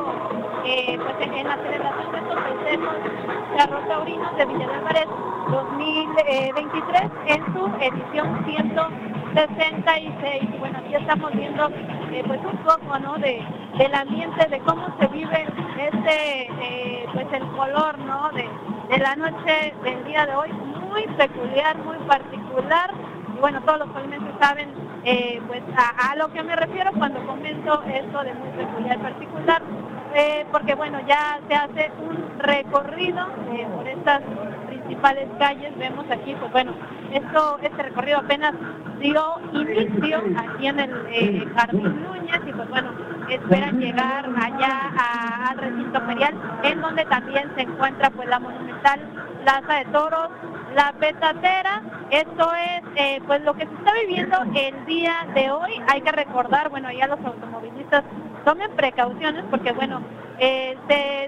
[0.65, 2.95] eh, pues en la celebración de estos festejos
[3.57, 5.07] charrotaurinos de Villa de Álvarez
[5.49, 10.43] 2023 en su edición 166.
[10.43, 11.69] Y bueno, aquí estamos viendo
[12.13, 13.15] eh, pues un poco ¿no?
[13.15, 13.43] de,
[13.79, 15.47] del ambiente, de cómo se vive
[15.79, 18.31] este, eh, pues el color ¿no?
[18.33, 23.06] de la noche del día de hoy, muy peculiar, muy particular.
[23.37, 24.71] Y bueno, todos los colimenses saben
[25.05, 29.63] eh, pues a, lo que me refiero cuando comento esto de muy peculiar particular,
[30.15, 34.23] eh, porque bueno, ya se hace un recorrido eh, por estas
[34.69, 36.73] principales calles, vemos aquí, pues bueno,
[37.13, 38.55] esto, este recorrido apenas
[39.01, 39.23] dio
[39.53, 42.91] inicio aquí en el Jardín Núñez y pues bueno,
[43.29, 49.01] esperan llegar allá al recinto ferial, en donde también se encuentra pues la monumental
[49.45, 50.31] Plaza de Toros,
[50.77, 55.73] la petatera, esto es eh, pues lo que se está viviendo el día de hoy.
[55.89, 58.05] Hay que recordar, bueno, ya los automovilistas
[58.45, 60.03] tomen precauciones porque bueno,
[60.39, 60.77] eh,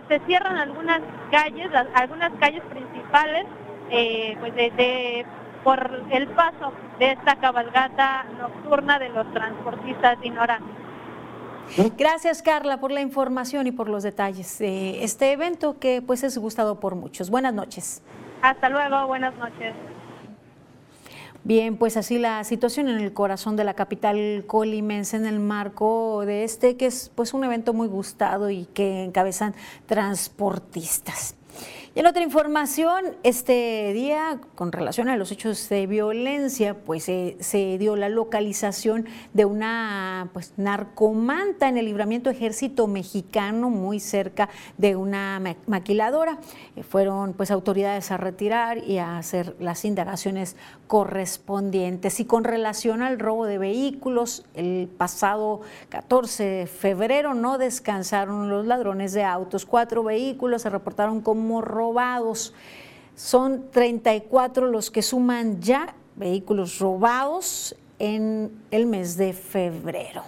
[0.06, 3.46] se, cierran algunas calles, algunas calles principales,
[3.90, 5.24] eh, pues de,
[5.64, 10.76] por el paso de esta cabalgata nocturna de los transportistas ignorantes.
[11.96, 16.36] Gracias Carla por la información y por los detalles de este evento que pues es
[16.36, 17.30] gustado por muchos.
[17.30, 18.02] Buenas noches.
[18.42, 19.74] Hasta luego, buenas noches.
[21.44, 26.24] Bien, pues así la situación en el corazón de la capital colimense en el marco
[26.26, 29.54] de este, que es pues un evento muy gustado y que encabezan
[29.86, 31.37] transportistas.
[31.98, 37.76] En otra información, este día, con relación a los hechos de violencia, pues eh, se
[37.76, 44.94] dio la localización de una pues, narcomanta en el libramiento ejército mexicano, muy cerca de
[44.94, 46.38] una maquiladora.
[46.76, 50.54] Eh, fueron pues autoridades a retirar y a hacer las indagaciones
[50.86, 52.20] correspondientes.
[52.20, 58.66] Y con relación al robo de vehículos, el pasado 14 de febrero no descansaron los
[58.66, 59.66] ladrones de autos.
[59.66, 62.52] Cuatro vehículos se reportaron como robados.
[63.16, 70.22] Son 34 los que suman ya vehículos robados en el mes de febrero.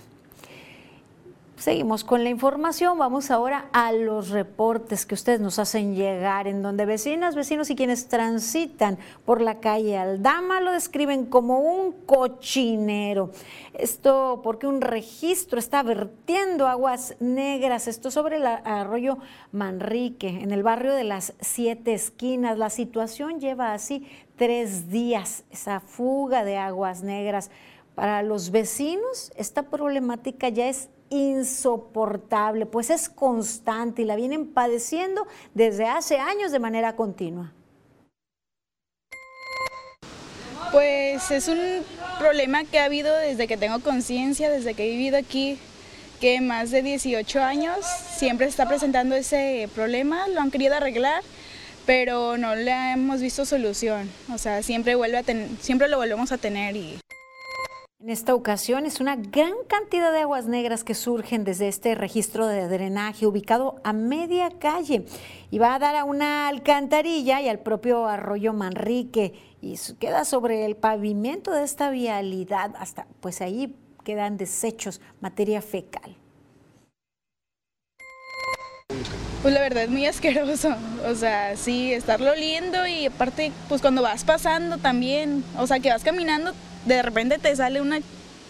[1.61, 2.97] Seguimos con la información.
[2.97, 7.77] Vamos ahora a los reportes que ustedes nos hacen llegar, en donde vecinas, vecinos y
[7.77, 8.97] quienes transitan
[9.27, 13.33] por la calle Aldama lo describen como un cochinero.
[13.75, 17.89] Esto porque un registro está vertiendo aguas negras.
[17.89, 19.19] Esto sobre el arroyo
[19.53, 22.57] Manrique, en el barrio de las Siete Esquinas.
[22.57, 27.51] La situación lleva así tres días, esa fuga de aguas negras.
[27.95, 35.27] Para los vecinos, esta problemática ya es insoportable, pues es constante y la vienen padeciendo
[35.55, 37.53] desde hace años de manera continua.
[40.73, 41.59] Pues es un
[42.19, 45.59] problema que ha habido desde que tengo conciencia, desde que he vivido aquí,
[46.21, 51.25] que más de 18 años siempre está presentando ese problema, lo han querido arreglar,
[51.87, 54.09] pero no le hemos visto solución.
[54.33, 55.25] O sea, siempre vuelve a
[55.61, 57.01] siempre lo volvemos a tener y
[58.03, 62.47] en esta ocasión es una gran cantidad de aguas negras que surgen desde este registro
[62.47, 65.05] de drenaje ubicado a media calle
[65.51, 70.65] y va a dar a una alcantarilla y al propio arroyo Manrique y queda sobre
[70.65, 76.17] el pavimento de esta vialidad hasta pues ahí quedan desechos, materia fecal.
[79.43, 80.75] Pues la verdad es muy asqueroso,
[81.07, 85.91] o sea, sí, estarlo oliendo y aparte, pues cuando vas pasando también, o sea, que
[85.91, 86.53] vas caminando
[86.85, 88.01] de repente te sale una,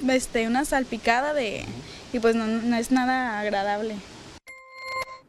[0.09, 1.65] este, una salpicada de,
[2.13, 3.97] y pues no, es nada agradable.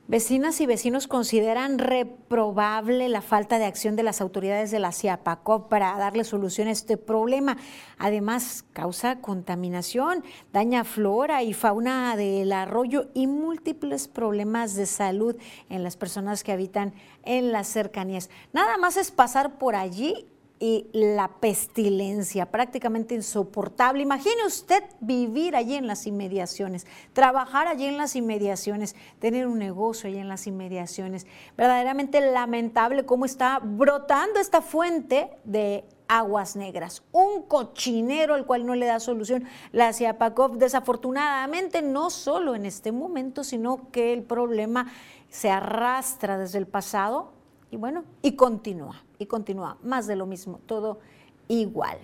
[0.07, 5.69] Vecinas y vecinos consideran reprobable la falta de acción de las autoridades de la CIAPACO
[5.69, 7.55] para darle solución a este problema.
[7.97, 15.37] Además, causa contaminación, daña flora y fauna del arroyo y múltiples problemas de salud
[15.69, 18.29] en las personas que habitan en las cercanías.
[18.51, 20.27] Nada más es pasar por allí
[20.61, 24.03] y la pestilencia, prácticamente insoportable.
[24.03, 30.07] Imagine usted vivir allí en las inmediaciones, trabajar allí en las inmediaciones, tener un negocio
[30.07, 31.25] allí en las inmediaciones.
[31.57, 38.75] Verdaderamente lamentable cómo está brotando esta fuente de aguas negras, un cochinero al cual no
[38.75, 44.91] le da solución la CIAPACOP, desafortunadamente no solo en este momento, sino que el problema
[45.29, 47.31] se arrastra desde el pasado
[47.71, 50.99] y bueno, y continúa y continúa más de lo mismo, todo
[51.47, 51.97] igual.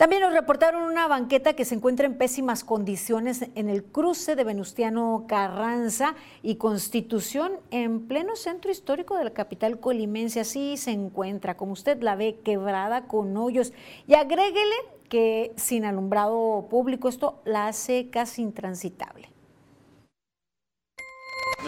[0.00, 4.44] También nos reportaron una banqueta que se encuentra en pésimas condiciones en el cruce de
[4.44, 10.40] Venustiano Carranza y Constitución en pleno centro histórico de la capital colimense.
[10.40, 13.74] Así se encuentra, como usted la ve, quebrada con hoyos.
[14.06, 14.74] Y agréguele
[15.10, 19.28] que sin alumbrado público esto la hace casi intransitable.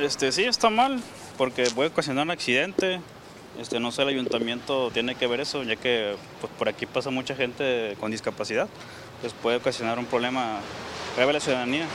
[0.00, 1.02] Este sí está mal
[1.36, 3.00] porque puede ocasionar un accidente,
[3.58, 7.10] este, no sé, el ayuntamiento tiene que ver eso, ya que pues, por aquí pasa
[7.10, 8.68] mucha gente con discapacidad,
[9.20, 10.60] pues puede ocasionar un problema
[11.16, 11.86] grave a la ciudadanía.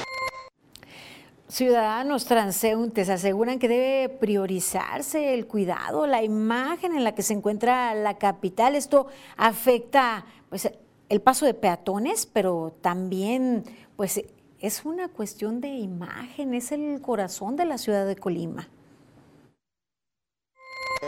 [1.49, 7.95] Ciudadanos transeúntes aseguran que debe priorizarse el cuidado, la imagen en la que se encuentra
[7.95, 8.75] la capital.
[8.75, 10.69] Esto afecta pues,
[11.07, 13.63] el paso de peatones, pero también
[13.95, 14.21] pues,
[14.59, 18.67] es una cuestión de imagen, es el corazón de la ciudad de Colima.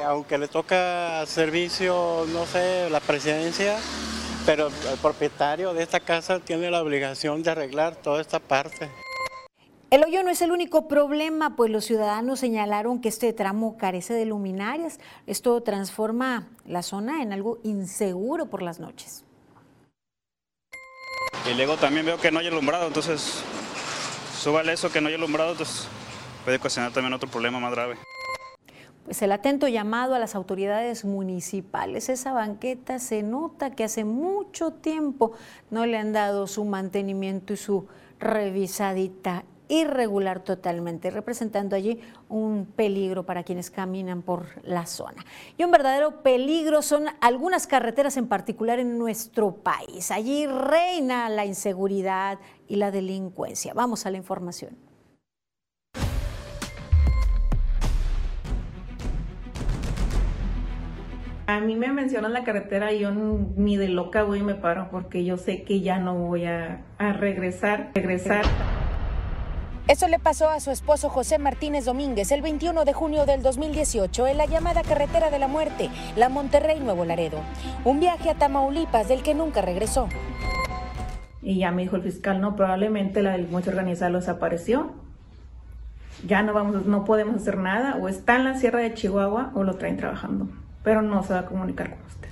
[0.05, 3.77] Aunque le toca servicio, no sé, la presidencia,
[4.45, 8.89] pero el propietario de esta casa tiene la obligación de arreglar toda esta parte.
[9.91, 14.13] El hoyo no es el único problema, pues los ciudadanos señalaron que este tramo carece
[14.13, 14.99] de luminarias.
[15.25, 19.25] Esto transforma la zona en algo inseguro por las noches.
[21.49, 23.41] Y luego también veo que no hay alumbrado, entonces
[24.37, 25.87] súbale eso que no hay alumbrado, entonces
[26.43, 27.97] puede ocasionar también otro problema más grave
[29.09, 32.09] pues el atento llamado a las autoridades municipales.
[32.09, 35.31] Esa banqueta se nota que hace mucho tiempo
[35.71, 37.87] no le han dado su mantenimiento y su
[38.19, 45.25] revisadita irregular totalmente, representando allí un peligro para quienes caminan por la zona.
[45.57, 50.11] Y un verdadero peligro son algunas carreteras en particular en nuestro país.
[50.11, 52.37] Allí reina la inseguridad
[52.67, 53.73] y la delincuencia.
[53.73, 54.88] Vamos a la información.
[61.49, 64.89] A mí me mencionan la carretera y yo ni de loca voy y me paro
[64.91, 68.45] porque yo sé que ya no voy a, a regresar, regresar.
[69.87, 74.27] Eso le pasó a su esposo José Martínez Domínguez el 21 de junio del 2018
[74.27, 77.39] en la llamada Carretera de la Muerte, la Monterrey Nuevo Laredo.
[77.83, 80.07] Un viaje a Tamaulipas del que nunca regresó.
[81.41, 84.91] Y ya me dijo el fiscal, no, probablemente la delincuencia organizada lo desapareció.
[86.27, 89.63] Ya no, vamos, no podemos hacer nada, o está en la Sierra de Chihuahua o
[89.63, 90.47] lo traen trabajando,
[90.83, 92.28] pero no se va a comunicar con usted.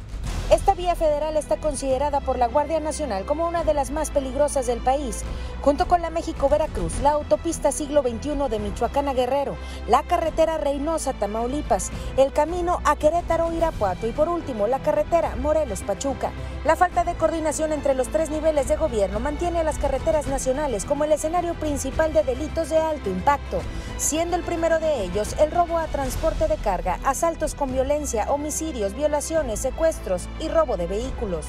[0.50, 4.66] Esta vía federal está considerada por la Guardia Nacional como una de las más peligrosas
[4.66, 5.24] del país,
[5.60, 9.58] junto con la México-Veracruz, la autopista siglo XXI de Michoacán a Guerrero,
[9.90, 16.32] la carretera Reynosa-Tamaulipas, el camino a Querétaro-Irapuato y por último la carretera Morelos-Pachuca.
[16.64, 20.86] La falta de coordinación entre los tres niveles de gobierno mantiene a las carreteras nacionales
[20.86, 23.60] como el escenario principal de delitos de alto impacto,
[23.98, 28.94] siendo el primero de ellos el robo a transporte de carga, asaltos con violencia, homicidios,
[28.94, 31.46] violaciones, secuestros y robo de vehículos.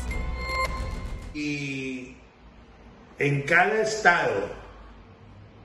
[1.34, 2.16] Y
[3.18, 4.48] en cada estado,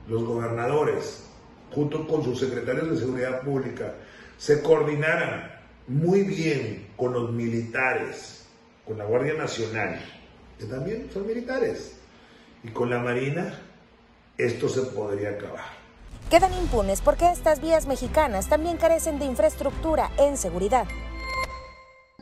[0.08, 1.24] los gobernadores,
[1.72, 3.94] junto con sus secretarios de seguridad pública,
[4.38, 5.50] se coordinaran
[5.86, 8.46] muy bien con los militares,
[8.86, 10.00] con la Guardia Nacional,
[10.58, 11.98] que también son militares,
[12.62, 13.60] y con la Marina,
[14.38, 15.84] esto se podría acabar.
[16.30, 20.86] Quedan impunes porque estas vías mexicanas también carecen de infraestructura en seguridad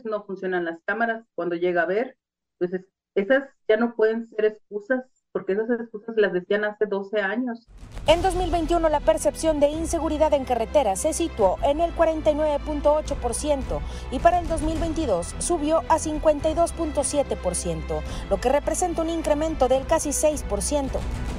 [0.05, 2.17] no funcionan las cámaras cuando llega a ver.
[2.59, 7.67] Entonces, esas ya no pueden ser excusas porque esas excusas las decían hace 12 años.
[8.05, 13.79] En 2021 la percepción de inseguridad en carretera se situó en el 49.8%
[14.11, 20.89] y para el 2022 subió a 52.7%, lo que representa un incremento del casi 6%.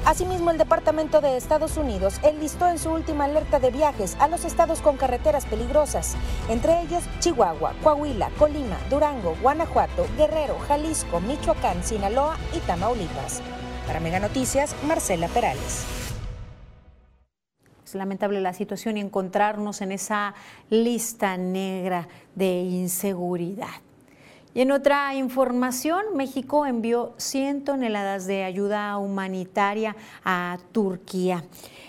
[0.04, 4.44] Asimismo, el Departamento de Estados Unidos enlistó en su última alerta de viajes a los
[4.44, 6.16] estados con carreteras peligrosas,
[6.50, 13.42] entre ellos Chihuahua, Coahuila, Colima, Durango, Guanajuato, Guerrero, Jalisco, Michoacán, Sinaloa y Tamaulipas.
[13.86, 15.84] Para Mega Noticias, Marcela Perales.
[17.84, 20.34] Es lamentable la situación y encontrarnos en esa
[20.70, 23.68] lista negra de inseguridad.
[24.54, 31.44] Y en otra información, México envió 100 toneladas de ayuda humanitaria a Turquía.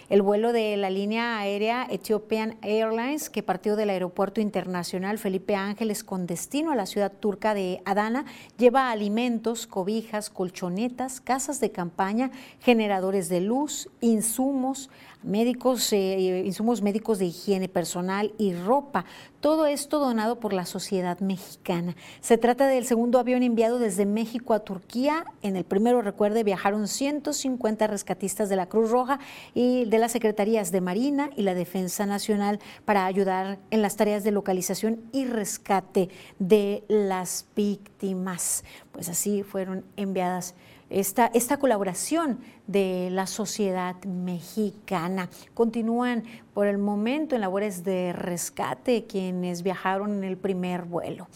[0.07, 6.03] El vuelo de la línea aérea Ethiopian Airlines, que partió del Aeropuerto Internacional Felipe Ángeles
[6.03, 8.25] con destino a la ciudad turca de Adana,
[8.59, 12.29] lleva alimentos, cobijas, colchonetas, casas de campaña,
[12.59, 14.91] generadores de luz, insumos,
[15.25, 19.05] médicos, eh, insumos médicos de higiene personal y ropa.
[19.39, 21.95] Todo esto donado por la sociedad mexicana.
[22.21, 25.25] Se trata del segundo avión enviado desde México a Turquía.
[25.41, 29.19] En el primero, recuerde, viajaron 150 rescatistas de la Cruz Roja
[29.53, 34.23] y de las Secretarías de Marina y la Defensa Nacional para ayudar en las tareas
[34.23, 36.09] de localización y rescate
[36.39, 38.63] de las víctimas.
[38.91, 40.55] Pues así fueron enviadas
[40.89, 45.29] esta, esta colaboración de la sociedad mexicana.
[45.53, 46.23] Continúan
[46.53, 51.27] por el momento en labores de rescate quienes viajaron en el primer vuelo.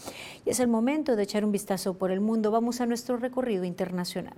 [0.44, 2.50] Y es el momento de echar un vistazo por el mundo.
[2.50, 4.36] Vamos a nuestro recorrido internacional.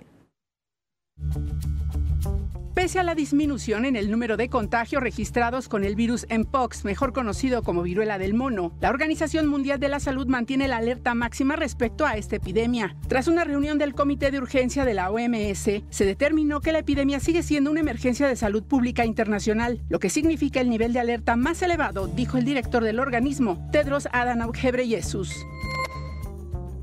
[2.83, 7.13] Pese a la disminución en el número de contagios registrados con el virus Mpox, mejor
[7.13, 11.55] conocido como viruela del mono, la Organización Mundial de la Salud mantiene la alerta máxima
[11.55, 12.97] respecto a esta epidemia.
[13.07, 17.21] Tras una reunión del Comité de Urgencia de la OMS, se determinó que la epidemia
[17.21, 21.37] sigue siendo una emergencia de salud pública internacional, lo que significa el nivel de alerta
[21.37, 25.33] más elevado, dijo el director del organismo, Tedros Adhanom Ghebreyesus.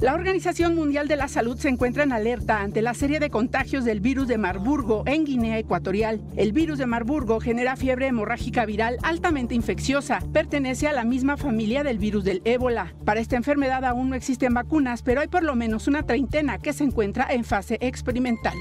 [0.01, 3.85] La Organización Mundial de la Salud se encuentra en alerta ante la serie de contagios
[3.85, 6.23] del virus de Marburgo en Guinea Ecuatorial.
[6.37, 10.21] El virus de Marburgo genera fiebre hemorrágica viral altamente infecciosa.
[10.33, 12.95] Pertenece a la misma familia del virus del ébola.
[13.05, 16.73] Para esta enfermedad aún no existen vacunas, pero hay por lo menos una treintena que
[16.73, 18.57] se encuentra en fase experimental.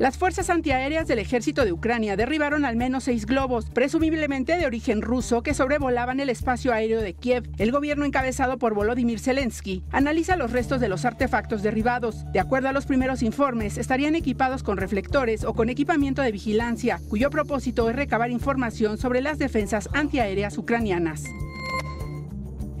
[0.00, 5.02] Las fuerzas antiaéreas del ejército de Ucrania derribaron al menos seis globos, presumiblemente de origen
[5.02, 7.50] ruso, que sobrevolaban el espacio aéreo de Kiev.
[7.58, 12.24] El gobierno encabezado por Volodymyr Zelensky analiza los restos de los artefactos derribados.
[12.32, 16.98] De acuerdo a los primeros informes, estarían equipados con reflectores o con equipamiento de vigilancia,
[17.10, 21.24] cuyo propósito es recabar información sobre las defensas antiaéreas ucranianas.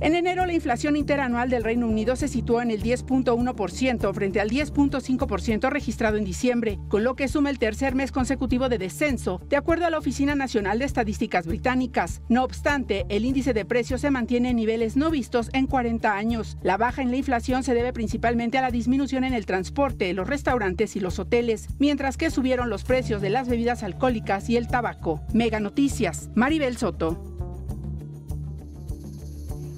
[0.02, 4.48] En enero, la inflación interanual del Reino Unido se situó en el 10.1% frente al
[4.48, 9.56] 10.5% registrado en diciembre, con lo que suma el tercer mes consecutivo de descenso, de
[9.56, 12.22] acuerdo a la Oficina Nacional de Estadísticas Británicas.
[12.30, 16.56] No obstante, el índice de precios se mantiene en niveles no vistos en 40 años.
[16.62, 20.28] La baja en la inflación se debe principalmente a la disminución en el transporte, los
[20.28, 24.66] restaurantes y los hoteles, mientras que subieron los precios de las bebidas alcohólicas y el
[24.66, 25.20] tabaco.
[25.34, 27.29] Mega Noticias, Maribel Soto.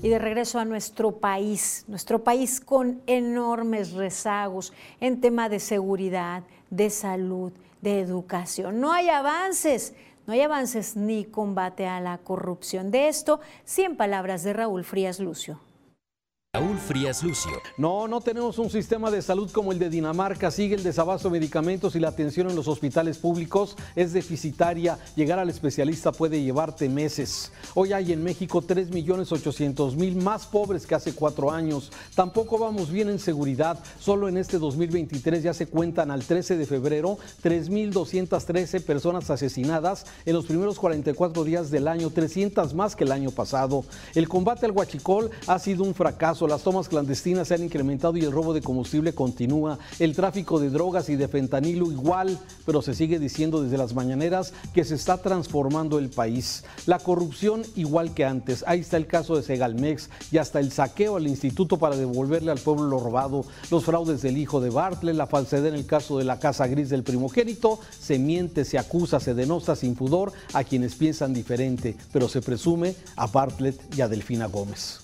[0.03, 6.43] Y de regreso a nuestro país, nuestro país con enormes rezagos en tema de seguridad,
[6.71, 8.81] de salud, de educación.
[8.81, 9.95] No hay avances,
[10.27, 12.91] no hay avances ni combate a la corrupción.
[12.91, 15.61] De esto, 100 palabras de Raúl Frías Lucio.
[16.55, 17.63] Raúl Frías Lucio.
[17.79, 20.51] No, no tenemos un sistema de salud como el de Dinamarca.
[20.51, 24.99] Sigue el desabasto de medicamentos y la atención en los hospitales públicos es deficitaria.
[25.17, 27.53] Llegar al especialista puede llevarte meses.
[27.73, 31.91] Hoy hay en México 3.800.000 más pobres que hace cuatro años.
[32.15, 33.79] Tampoco vamos bien en seguridad.
[33.99, 40.35] Solo en este 2023 ya se cuentan al 13 de febrero 3.213 personas asesinadas en
[40.35, 43.87] los primeros 44 días del año, 300 más que el año pasado.
[44.15, 48.21] El combate al huachicol ha sido un fracaso las tomas clandestinas se han incrementado y
[48.21, 49.79] el robo de combustible continúa.
[49.99, 54.53] El tráfico de drogas y de fentanilo igual, pero se sigue diciendo desde las mañaneras
[54.75, 56.65] que se está transformando el país.
[56.87, 58.65] La corrupción igual que antes.
[58.67, 62.59] Ahí está el caso de Segalmex y hasta el saqueo al instituto para devolverle al
[62.59, 66.25] pueblo lo robado, los fraudes del hijo de Bartlett, la falsedad en el caso de
[66.25, 67.79] la casa gris del primogénito.
[67.99, 72.95] Se miente, se acusa, se denosta sin pudor a quienes piensan diferente, pero se presume
[73.17, 75.01] a Bartlett y a Delfina Gómez.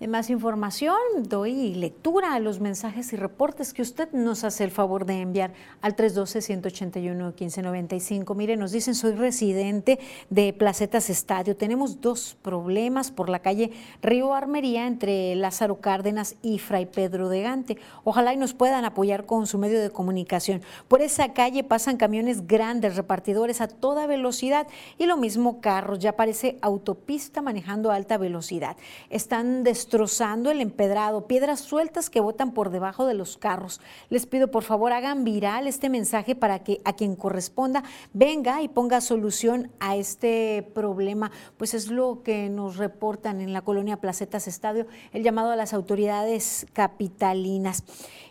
[0.00, 4.70] De más información, doy lectura a los mensajes y reportes que usted nos hace el
[4.70, 8.36] favor de enviar al 312-181-1595.
[8.36, 11.56] Mire, nos dicen, soy residente de Placetas Estadio.
[11.56, 13.70] Tenemos dos problemas por la calle
[14.02, 17.78] Río Armería entre Lázaro Cárdenas y Fray Pedro de Gante.
[18.04, 20.60] Ojalá y nos puedan apoyar con su medio de comunicación.
[20.88, 24.66] Por esa calle pasan camiones grandes, repartidores a toda velocidad
[24.98, 26.00] y lo mismo carros.
[26.00, 28.76] Ya parece autopista manejando alta velocidad.
[29.08, 33.80] Están destrozando el empedrado, piedras sueltas que botan por debajo de los carros.
[34.10, 38.68] Les pido por favor hagan viral este mensaje para que a quien corresponda venga y
[38.68, 41.30] ponga solución a este problema.
[41.56, 45.72] Pues es lo que nos reportan en la colonia Placetas Estadio, el llamado a las
[45.72, 47.84] autoridades capitalinas.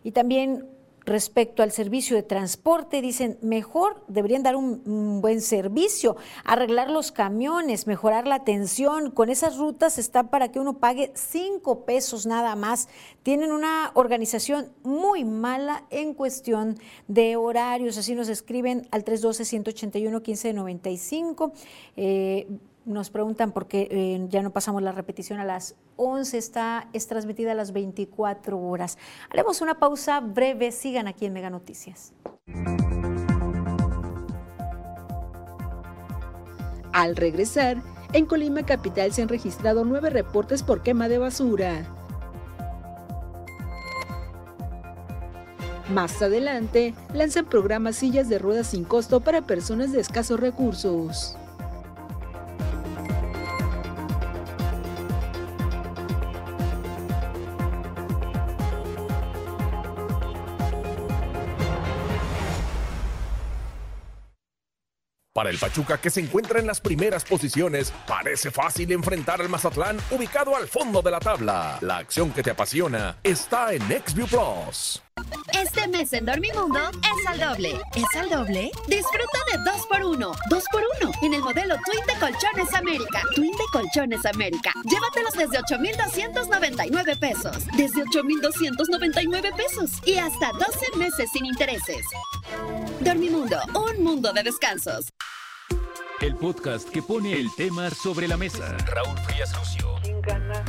[0.03, 0.74] Y también
[1.05, 7.85] respecto al servicio de transporte, dicen, mejor deberían dar un, buen servicio, arreglar los camiones,
[7.87, 9.11] mejorar la atención.
[9.11, 12.87] Con esas rutas está para que uno pague cinco pesos nada más.
[13.23, 16.77] Tienen una organización muy mala en cuestión
[17.07, 17.97] de horarios.
[17.97, 21.51] Así nos escriben al 312-181-1595.
[21.97, 22.47] Eh,
[22.85, 27.07] nos preguntan por qué eh, ya no pasamos la repetición a las 11, está, es
[27.07, 28.97] transmitida a las 24 horas.
[29.29, 32.13] Haremos una pausa breve, sigan aquí en Mega Noticias.
[36.93, 37.81] Al regresar,
[38.13, 41.85] en Colima Capital se han registrado nueve reportes por quema de basura.
[45.89, 51.37] Más adelante, lanzan programas sillas de ruedas sin costo para personas de escasos recursos.
[65.35, 69.97] Para el Pachuca, que se encuentra en las primeras posiciones, parece fácil enfrentar al Mazatlán,
[70.11, 71.77] ubicado al fondo de la tabla.
[71.81, 75.03] La acción que te apasiona está en XView Plus.
[75.61, 77.79] Este mes en Dormimundo es al doble.
[77.95, 78.71] ¿Es al doble?
[78.87, 80.35] Disfruta de 2x1.
[80.49, 83.21] 2x1 en el modelo Twin de Colchones América.
[83.35, 84.73] Twin de Colchones América.
[84.83, 87.65] Llévatelos desde 8,299 pesos.
[87.77, 89.91] Desde 8,299 pesos.
[90.05, 92.05] Y hasta 12 meses sin intereses.
[92.99, 95.05] Dormimundo, un mundo de descansos.
[96.19, 98.75] El podcast que pone el tema sobre la mesa.
[98.85, 99.95] Raúl Frías Lucio.
[100.01, 100.63] ¿Quién gana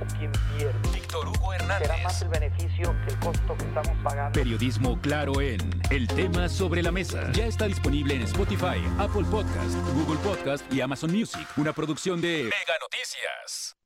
[0.00, 0.99] o quién pierde?
[1.10, 1.88] Víctor Hugo Hernández.
[1.88, 4.38] Será más el beneficio que el costo que estamos pagando.
[4.38, 5.58] Periodismo claro en
[5.90, 7.32] El tema sobre la mesa.
[7.32, 11.48] Ya está disponible en Spotify, Apple Podcast, Google Podcast y Amazon Music.
[11.56, 13.76] Una producción de Mega Noticias.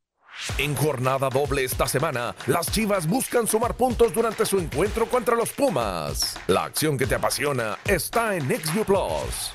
[0.58, 5.50] En jornada doble esta semana, las Chivas buscan sumar puntos durante su encuentro contra los
[5.50, 6.38] Pumas.
[6.46, 9.54] La acción que te apasiona está en XView Plus.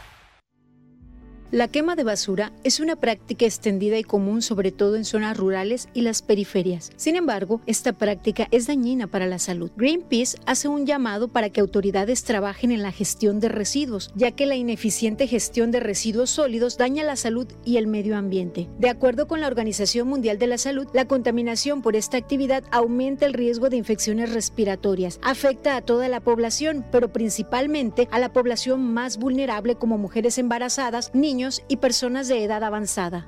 [1.52, 5.90] La quema de basura es una práctica extendida y común sobre todo en zonas rurales
[5.96, 6.92] y las periferias.
[6.96, 9.72] Sin embargo, esta práctica es dañina para la salud.
[9.76, 14.46] Greenpeace hace un llamado para que autoridades trabajen en la gestión de residuos, ya que
[14.46, 18.70] la ineficiente gestión de residuos sólidos daña la salud y el medio ambiente.
[18.78, 23.26] De acuerdo con la Organización Mundial de la Salud, la contaminación por esta actividad aumenta
[23.26, 28.94] el riesgo de infecciones respiratorias, afecta a toda la población, pero principalmente a la población
[28.94, 33.28] más vulnerable como mujeres embarazadas, niños, y personas de edad avanzada.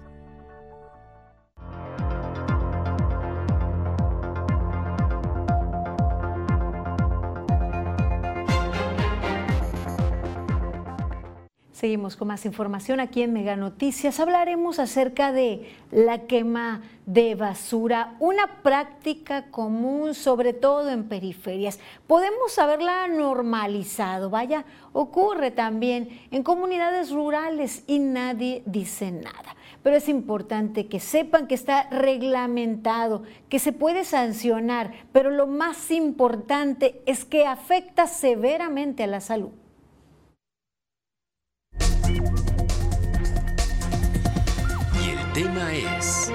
[11.81, 14.19] Seguimos con más información aquí en Mega Noticias.
[14.19, 21.79] Hablaremos acerca de la quema de basura, una práctica común sobre todo en periferias.
[22.05, 24.63] Podemos haberla normalizado, vaya,
[24.93, 29.55] ocurre también en comunidades rurales y nadie dice nada.
[29.81, 35.89] Pero es importante que sepan que está reglamentado, que se puede sancionar, pero lo más
[35.89, 39.49] importante es que afecta severamente a la salud.
[45.33, 46.31] Tema es...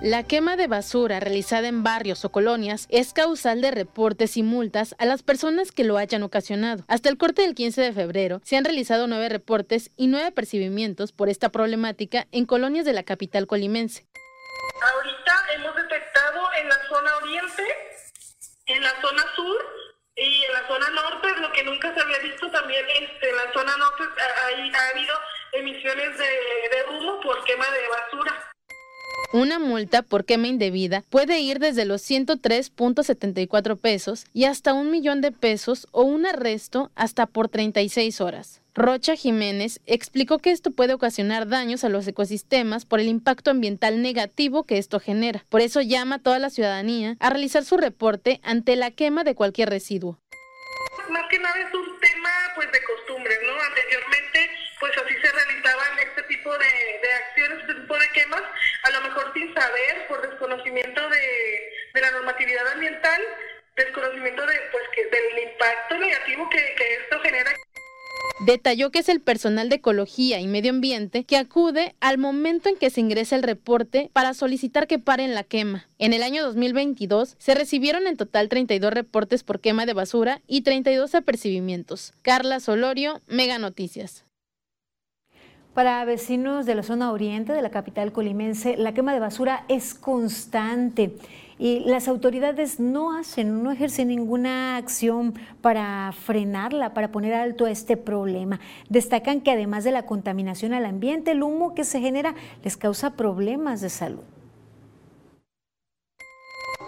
[0.00, 4.94] La quema de basura realizada en barrios o colonias es causal de reportes y multas
[4.98, 6.84] a las personas que lo hayan ocasionado.
[6.88, 11.12] Hasta el corte del 15 de febrero se han realizado nueve reportes y nueve percibimientos
[11.12, 14.06] por esta problemática en colonias de la capital colimense.
[14.80, 17.64] Ahorita hemos detectado en la zona oriente,
[18.66, 19.58] en la zona sur
[20.16, 23.52] y en la zona norte, lo que nunca se había visto también este, en la
[23.52, 25.14] zona norte ha, habido
[25.52, 28.52] emisiones de, de humo por quema de basura.
[29.32, 35.20] Una multa por quema indebida puede ir desde los 103.74 pesos y hasta un millón
[35.20, 38.62] de pesos o un arresto hasta por 36 horas.
[38.78, 44.00] Rocha Jiménez explicó que esto puede ocasionar daños a los ecosistemas por el impacto ambiental
[44.02, 45.44] negativo que esto genera.
[45.48, 49.34] Por eso llama a toda la ciudadanía a realizar su reporte ante la quema de
[49.34, 50.20] cualquier residuo.
[51.10, 53.52] Más que nada es un tema pues de costumbres, ¿no?
[53.60, 58.42] Anteriormente pues así se realizaban este tipo de, acciones, este tipo de quemas,
[58.84, 63.20] a lo mejor sin saber, por desconocimiento de, la normatividad ambiental,
[63.74, 67.50] desconocimiento de, pues, que, del impacto negativo que, que esto genera.
[68.40, 72.76] Detalló que es el personal de ecología y medio ambiente que acude al momento en
[72.76, 75.88] que se ingresa el reporte para solicitar que paren la quema.
[75.98, 80.60] En el año 2022 se recibieron en total 32 reportes por quema de basura y
[80.60, 82.12] 32 apercibimientos.
[82.22, 84.24] Carla Solorio, Mega Noticias.
[85.74, 89.94] Para vecinos de la zona oriente de la capital colimense, la quema de basura es
[89.94, 91.12] constante
[91.58, 97.70] y las autoridades no hacen, no ejercen ninguna acción para frenarla, para poner alto a
[97.70, 98.60] este problema.
[98.88, 103.10] Destacan que además de la contaminación al ambiente, el humo que se genera les causa
[103.10, 104.22] problemas de salud.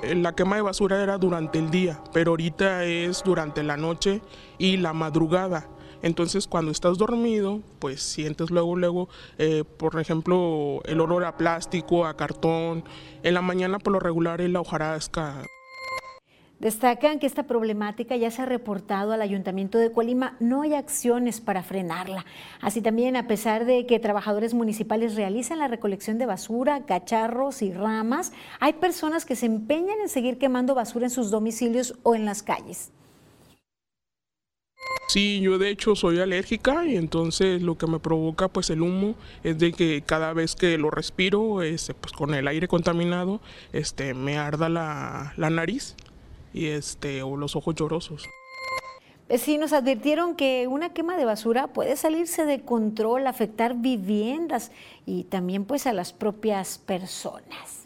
[0.02, 4.22] La quema de basura era durante el día, pero ahorita es durante la noche
[4.56, 5.68] y la madrugada.
[6.02, 12.06] Entonces cuando estás dormido, pues sientes luego, luego, eh, por ejemplo, el olor a plástico,
[12.06, 12.84] a cartón.
[13.22, 15.42] En la mañana por lo regular es la hojarasca.
[16.60, 21.40] Destacan que esta problemática ya se ha reportado al Ayuntamiento de Colima, no hay acciones
[21.40, 22.26] para frenarla.
[22.60, 27.72] Así también, a pesar de que trabajadores municipales realizan la recolección de basura, cacharros y
[27.72, 32.26] ramas, hay personas que se empeñan en seguir quemando basura en sus domicilios o en
[32.26, 32.92] las calles.
[35.10, 39.16] Sí, yo de hecho soy alérgica y entonces lo que me provoca pues el humo
[39.42, 43.40] es de que cada vez que lo respiro, este, pues con el aire contaminado,
[43.72, 45.96] este, me arda la, la nariz
[46.54, 48.28] y este, o los ojos llorosos.
[49.58, 54.70] nos advirtieron que una quema de basura puede salirse de control, afectar viviendas
[55.06, 57.79] y también pues a las propias personas.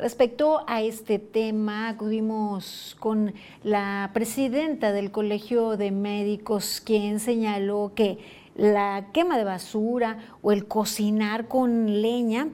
[0.00, 8.16] Respecto a este tema, acudimos con la presidenta del Colegio de Médicos, quien señaló que
[8.56, 12.48] la quema de basura o el cocinar con leña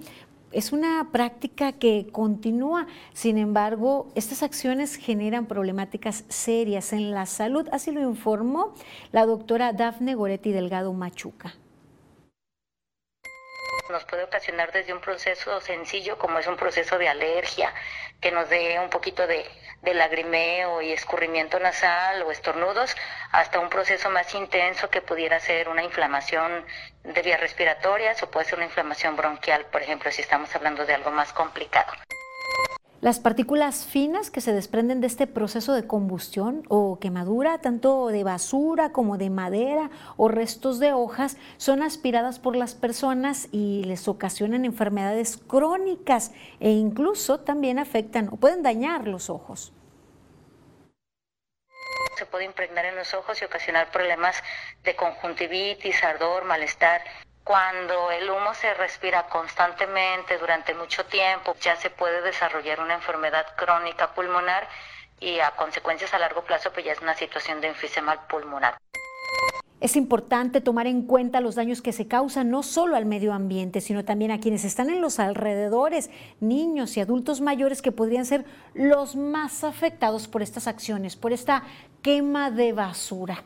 [0.50, 2.88] es una práctica que continúa.
[3.12, 8.74] Sin embargo, estas acciones generan problemáticas serias en la salud, así lo informó
[9.12, 11.54] la doctora Dafne Goretti Delgado Machuca
[13.90, 17.72] nos puede ocasionar desde un proceso sencillo como es un proceso de alergia,
[18.20, 19.44] que nos dé un poquito de,
[19.82, 22.96] lagrimeo y escurrimiento nasal o estornudos,
[23.30, 26.66] hasta un proceso más intenso que pudiera ser una inflamación
[27.04, 30.94] de vías respiratorias o puede ser una inflamación bronquial, por ejemplo, si estamos hablando de
[30.94, 31.92] algo más complicado.
[33.02, 38.24] Las partículas finas que se desprenden de este proceso de combustión o quemadura, tanto de
[38.24, 44.08] basura como de madera o restos de hojas, son aspiradas por las personas y les
[44.08, 49.74] ocasionan enfermedades crónicas e incluso también afectan o pueden dañar los ojos.
[52.16, 54.42] Se puede impregnar en los ojos y ocasionar problemas
[54.84, 57.02] de conjuntivitis, ardor, malestar
[57.46, 63.46] cuando el humo se respira constantemente durante mucho tiempo, ya se puede desarrollar una enfermedad
[63.56, 64.66] crónica pulmonar
[65.20, 68.76] y a consecuencias a largo plazo pues ya es una situación de enfisema pulmonar.
[69.80, 73.80] Es importante tomar en cuenta los daños que se causan no solo al medio ambiente,
[73.80, 78.44] sino también a quienes están en los alrededores, niños y adultos mayores que podrían ser
[78.74, 81.62] los más afectados por estas acciones, por esta
[82.02, 83.44] quema de basura.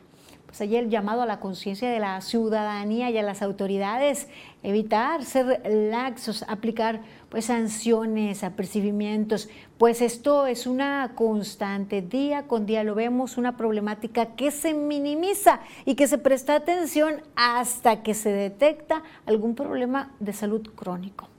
[0.51, 4.27] Pues allí el llamado a la conciencia de la ciudadanía y a las autoridades,
[4.63, 6.99] evitar ser laxos, aplicar
[7.29, 9.47] pues sanciones, apercibimientos,
[9.77, 15.61] pues esto es una constante, día con día lo vemos, una problemática que se minimiza
[15.85, 21.30] y que se presta atención hasta que se detecta algún problema de salud crónico.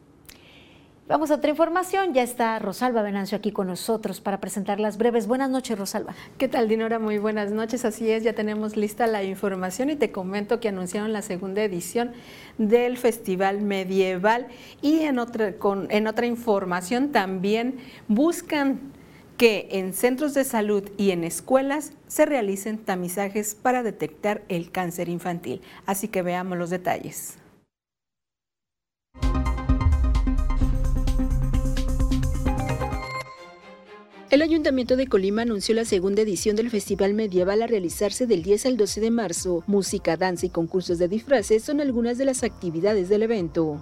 [1.08, 2.14] Vamos a otra información.
[2.14, 5.26] Ya está Rosalba Venancio aquí con nosotros para presentar las breves.
[5.26, 6.14] Buenas noches, Rosalba.
[6.38, 7.00] ¿Qué tal, Dinora?
[7.00, 7.84] Muy buenas noches.
[7.84, 12.12] Así es, ya tenemos lista la información y te comento que anunciaron la segunda edición
[12.56, 14.46] del Festival Medieval
[14.80, 18.78] y en otra, con, en otra información también buscan
[19.36, 25.08] que en centros de salud y en escuelas se realicen tamizajes para detectar el cáncer
[25.08, 25.62] infantil.
[25.84, 27.41] Así que veamos los detalles.
[34.32, 38.64] El Ayuntamiento de Colima anunció la segunda edición del Festival Medieval a realizarse del 10
[38.64, 39.62] al 12 de marzo.
[39.66, 43.78] Música, danza y concursos de disfraces son algunas de las actividades del evento.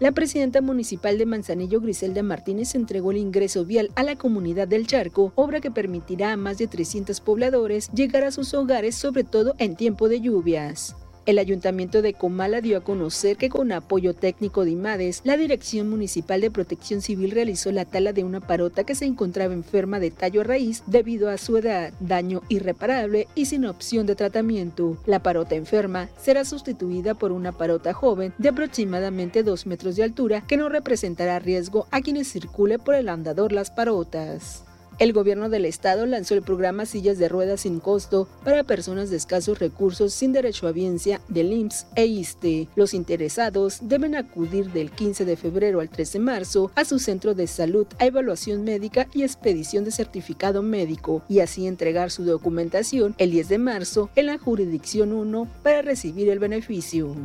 [0.00, 4.86] La presidenta municipal de Manzanillo, Griselda Martínez, entregó el ingreso vial a la comunidad del
[4.86, 9.54] Charco, obra que permitirá a más de 300 pobladores llegar a sus hogares, sobre todo
[9.56, 10.94] en tiempo de lluvias.
[11.26, 15.88] El ayuntamiento de Comala dio a conocer que con apoyo técnico de IMADES, la Dirección
[15.88, 20.10] Municipal de Protección Civil realizó la tala de una parota que se encontraba enferma de
[20.10, 24.98] tallo a raíz debido a su edad, daño irreparable y sin opción de tratamiento.
[25.06, 30.42] La parota enferma será sustituida por una parota joven de aproximadamente 2 metros de altura
[30.46, 34.64] que no representará riesgo a quienes circule por el andador las parotas.
[35.00, 39.16] El gobierno del estado lanzó el programa Sillas de Ruedas sin costo para personas de
[39.16, 42.68] escasos recursos sin derecho a biencia del IMSS e ISTE.
[42.76, 47.34] Los interesados deben acudir del 15 de febrero al 13 de marzo a su centro
[47.34, 53.16] de salud a evaluación médica y expedición de certificado médico y así entregar su documentación
[53.18, 57.16] el 10 de marzo en la jurisdicción 1 para recibir el beneficio.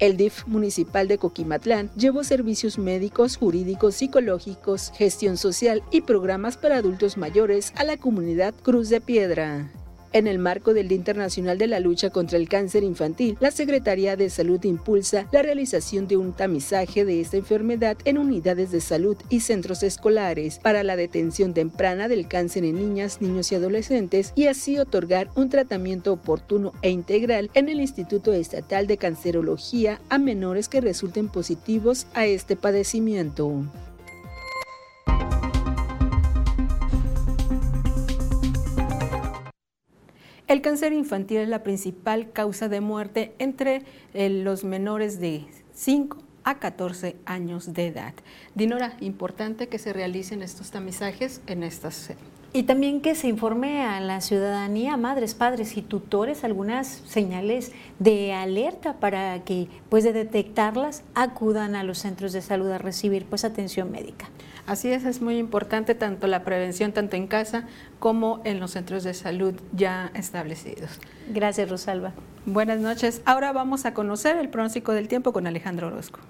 [0.00, 6.78] El DIF municipal de Coquimatlán llevó servicios médicos, jurídicos, psicológicos, gestión social y programas para
[6.78, 9.70] adultos mayores a la comunidad Cruz de Piedra.
[10.12, 14.16] En el marco del Día Internacional de la Lucha contra el Cáncer Infantil, la Secretaría
[14.16, 19.16] de Salud impulsa la realización de un tamizaje de esta enfermedad en unidades de salud
[19.28, 24.46] y centros escolares para la detención temprana del cáncer en niñas, niños y adolescentes y
[24.46, 30.68] así otorgar un tratamiento oportuno e integral en el Instituto Estatal de Cancerología a menores
[30.68, 33.62] que resulten positivos a este padecimiento.
[40.50, 43.84] El cáncer infantil es la principal causa de muerte entre
[44.14, 45.44] eh, los menores de
[45.74, 48.14] 5 a 14 años de edad.
[48.56, 52.10] Dinora, importante que se realicen estos tamizajes en estas
[52.52, 57.70] y también que se informe a la ciudadanía, madres, padres y tutores, algunas señales
[58.00, 63.24] de alerta para que, pues de detectarlas, acudan a los centros de salud a recibir
[63.24, 64.30] pues atención médica.
[64.70, 67.64] Así es, es muy importante tanto la prevención, tanto en casa
[67.98, 71.00] como en los centros de salud ya establecidos.
[71.28, 72.12] Gracias, Rosalba.
[72.46, 73.20] Buenas noches.
[73.24, 76.20] Ahora vamos a conocer el pronóstico del tiempo con Alejandro Orozco.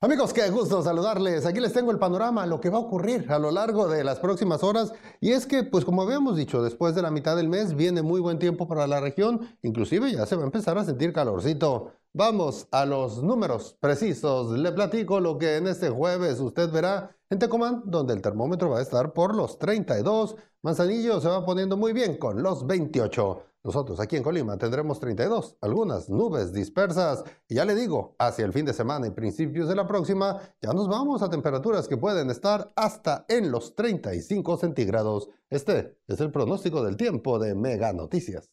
[0.00, 1.44] Amigos, qué gusto saludarles.
[1.44, 4.20] Aquí les tengo el panorama, lo que va a ocurrir a lo largo de las
[4.20, 4.92] próximas horas.
[5.20, 8.20] Y es que, pues como habíamos dicho, después de la mitad del mes viene muy
[8.20, 9.40] buen tiempo para la región.
[9.62, 11.94] Inclusive ya se va a empezar a sentir calorcito.
[12.12, 14.52] Vamos a los números precisos.
[14.52, 18.78] Le platico lo que en este jueves usted verá en Tecomán, donde el termómetro va
[18.78, 20.36] a estar por los 32.
[20.62, 23.47] Manzanillo se va poniendo muy bien con los 28.
[23.64, 27.24] Nosotros aquí en Colima tendremos 32, algunas nubes dispersas.
[27.48, 30.72] Y ya le digo, hacia el fin de semana y principios de la próxima, ya
[30.72, 35.28] nos vamos a temperaturas que pueden estar hasta en los 35 centígrados.
[35.50, 38.48] Este es el pronóstico del tiempo de Mega Noticias.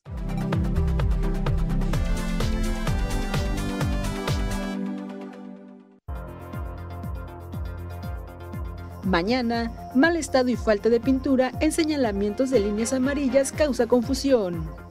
[9.03, 14.84] Mañana, mal estado y falta de pintura en señalamientos de líneas amarillas causa confusión.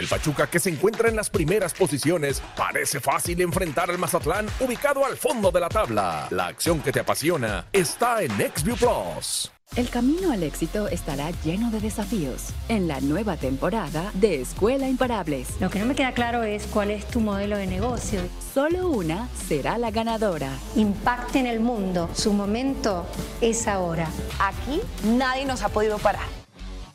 [0.00, 4.46] Para el Pachuca que se encuentra en las primeras posiciones, parece fácil enfrentar al Mazatlán
[4.58, 6.26] ubicado al fondo de la tabla.
[6.30, 9.52] La acción que te apasiona está en XView Plus.
[9.76, 15.48] El camino al éxito estará lleno de desafíos en la nueva temporada de Escuela Imparables.
[15.60, 18.22] Lo que no me queda claro es cuál es tu modelo de negocio.
[18.54, 20.50] Solo una será la ganadora.
[20.76, 22.08] Impacte en el mundo.
[22.14, 23.04] Su momento
[23.42, 24.08] es ahora.
[24.38, 26.26] Aquí nadie nos ha podido parar.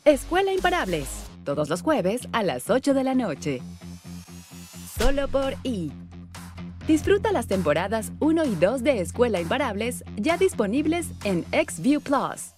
[0.04, 1.06] Escuela Imparables,
[1.46, 3.62] todos los jueves a las 8 de la noche.
[4.98, 5.90] Solo por I.
[6.86, 12.52] Disfruta las temporadas 1 y 2 de Escuela Imparables ya disponibles en XView Plus.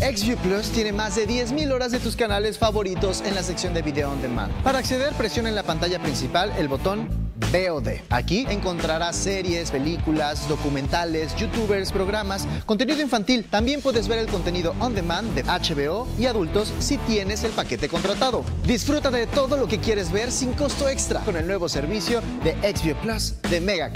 [0.00, 3.82] XView Plus tiene más de 10.000 horas de tus canales favoritos en la sección de
[3.82, 4.52] Video On Demand.
[4.62, 8.00] Para acceder, presiona en la pantalla principal el botón VOD.
[8.10, 13.44] Aquí encontrarás series, películas, documentales, youtubers, programas, contenido infantil.
[13.44, 17.88] También puedes ver el contenido on demand de HBO y adultos si tienes el paquete
[17.88, 18.44] contratado.
[18.66, 22.52] Disfruta de todo lo que quieres ver sin costo extra con el nuevo servicio de
[22.74, 23.92] XView Plus de Mega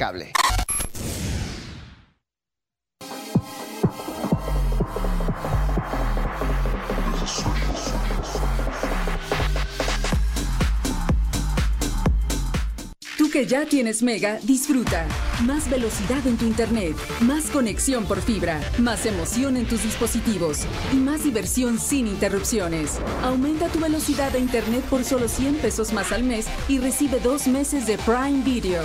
[13.33, 15.09] que ya tienes Mega, disfruta.
[15.45, 20.97] Más velocidad en tu internet, más conexión por fibra, más emoción en tus dispositivos y
[20.97, 23.01] más diversión sin interrupciones.
[23.23, 27.47] Aumenta tu velocidad de internet por solo 100 pesos más al mes y recibe dos
[27.47, 28.83] meses de Prime Video.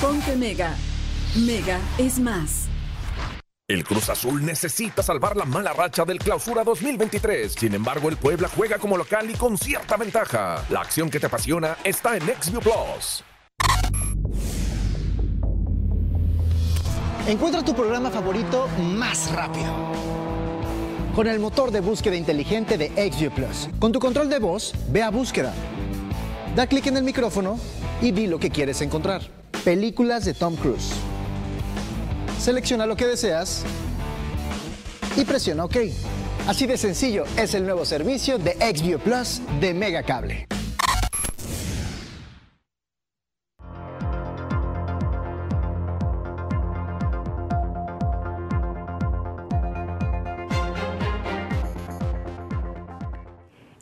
[0.00, 0.74] Ponte Mega.
[1.36, 2.66] Mega es más.
[3.68, 7.52] El Cruz Azul necesita salvar la mala racha del Clausura 2023.
[7.52, 10.64] Sin embargo, el Puebla juega como local y con cierta ventaja.
[10.68, 13.22] La acción que te apasiona está en XView Plus.
[17.28, 19.66] Encuentra tu programa favorito más rápido.
[21.14, 23.68] Con el motor de búsqueda inteligente de XView Plus.
[23.78, 25.52] Con tu control de voz, ve a búsqueda.
[26.56, 27.58] Da clic en el micrófono
[28.00, 29.20] y di lo que quieres encontrar.
[29.62, 30.88] Películas de Tom Cruise.
[32.40, 33.62] Selecciona lo que deseas
[35.14, 35.76] y presiona OK.
[36.46, 40.02] Así de sencillo es el nuevo servicio de XView Plus de Mega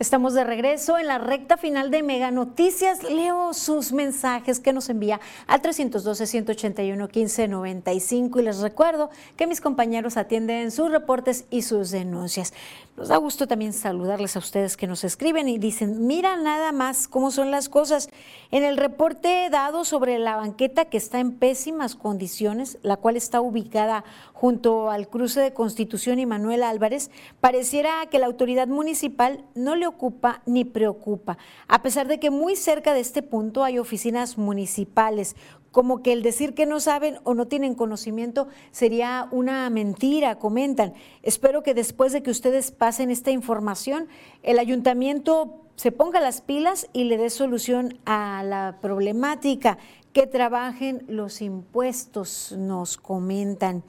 [0.07, 3.03] Estamos de regreso en la recta final de Mega Noticias.
[3.03, 10.71] Leo sus mensajes que nos envía al 312-181-1595 y les recuerdo que mis compañeros atienden
[10.71, 12.55] sus reportes y sus denuncias.
[12.97, 17.09] Nos da gusto también saludarles a ustedes que nos escriben y dicen, mira nada más
[17.09, 18.09] cómo son las cosas.
[18.53, 23.41] En el reporte dado sobre la banqueta que está en pésimas condiciones, la cual está
[23.41, 24.05] ubicada
[24.37, 27.11] junto al cruce de Constitución y Manuel Álvarez,
[27.41, 32.55] pareciera que la autoridad municipal no le ocupa ni preocupa, a pesar de que muy
[32.55, 35.37] cerca de este punto hay oficinas municipales,
[35.71, 40.93] como que el decir que no saben o no tienen conocimiento sería una mentira, comentan.
[41.23, 44.07] Espero que después de que ustedes pasen esta información,
[44.43, 49.79] el ayuntamiento se ponga las pilas y le dé solución a la problemática,
[50.13, 53.83] que trabajen los impuestos, nos comentan.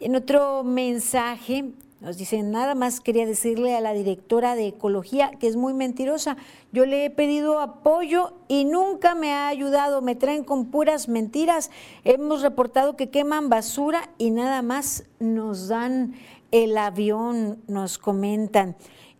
[0.00, 5.46] En otro mensaje nos dicen, nada más quería decirle a la directora de Ecología que
[5.46, 6.36] es muy mentirosa.
[6.70, 10.02] Yo le he pedido apoyo y nunca me ha ayudado.
[10.02, 11.70] Me traen con puras mentiras.
[12.04, 16.14] Hemos reportado que queman basura y nada más nos dan
[16.50, 18.76] el avión, nos comentan.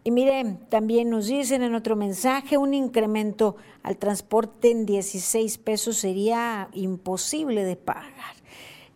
[0.06, 5.96] Y miren, también nos dicen en otro mensaje, un incremento al transporte en 16 pesos
[5.96, 8.35] sería imposible de pagar.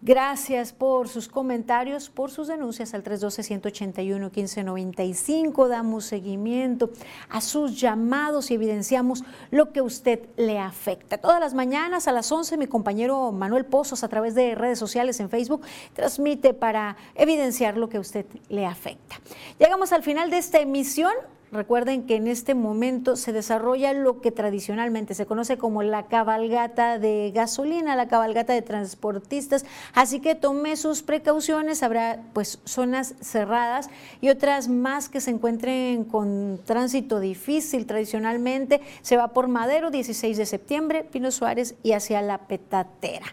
[0.02, 5.68] Gracias por sus comentarios, por sus denuncias al 312-181-1595.
[5.68, 6.88] Damos seguimiento
[7.28, 11.18] a sus llamados y evidenciamos lo que a usted le afecta.
[11.18, 15.20] Todas las mañanas a las 11 mi compañero Manuel Pozos a través de redes sociales
[15.20, 15.60] en Facebook
[15.92, 19.20] transmite para evidenciar lo que a usted le afecta.
[19.58, 21.12] Llegamos al final de esta emisión.
[21.52, 27.00] Recuerden que en este momento se desarrolla lo que tradicionalmente se conoce como la cabalgata
[27.00, 33.90] de gasolina, la cabalgata de transportistas, así que tome sus precauciones, habrá pues zonas cerradas
[34.20, 40.36] y otras más que se encuentren con tránsito difícil tradicionalmente, se va por Madero 16
[40.36, 43.26] de septiembre, Pino Suárez y hacia la Petatera.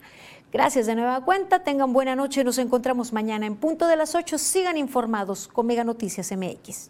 [0.51, 4.39] Gracias de nueva cuenta, tengan buena noche, nos encontramos mañana en punto de las 8,
[4.39, 6.89] sigan informados con Mega Noticias MX.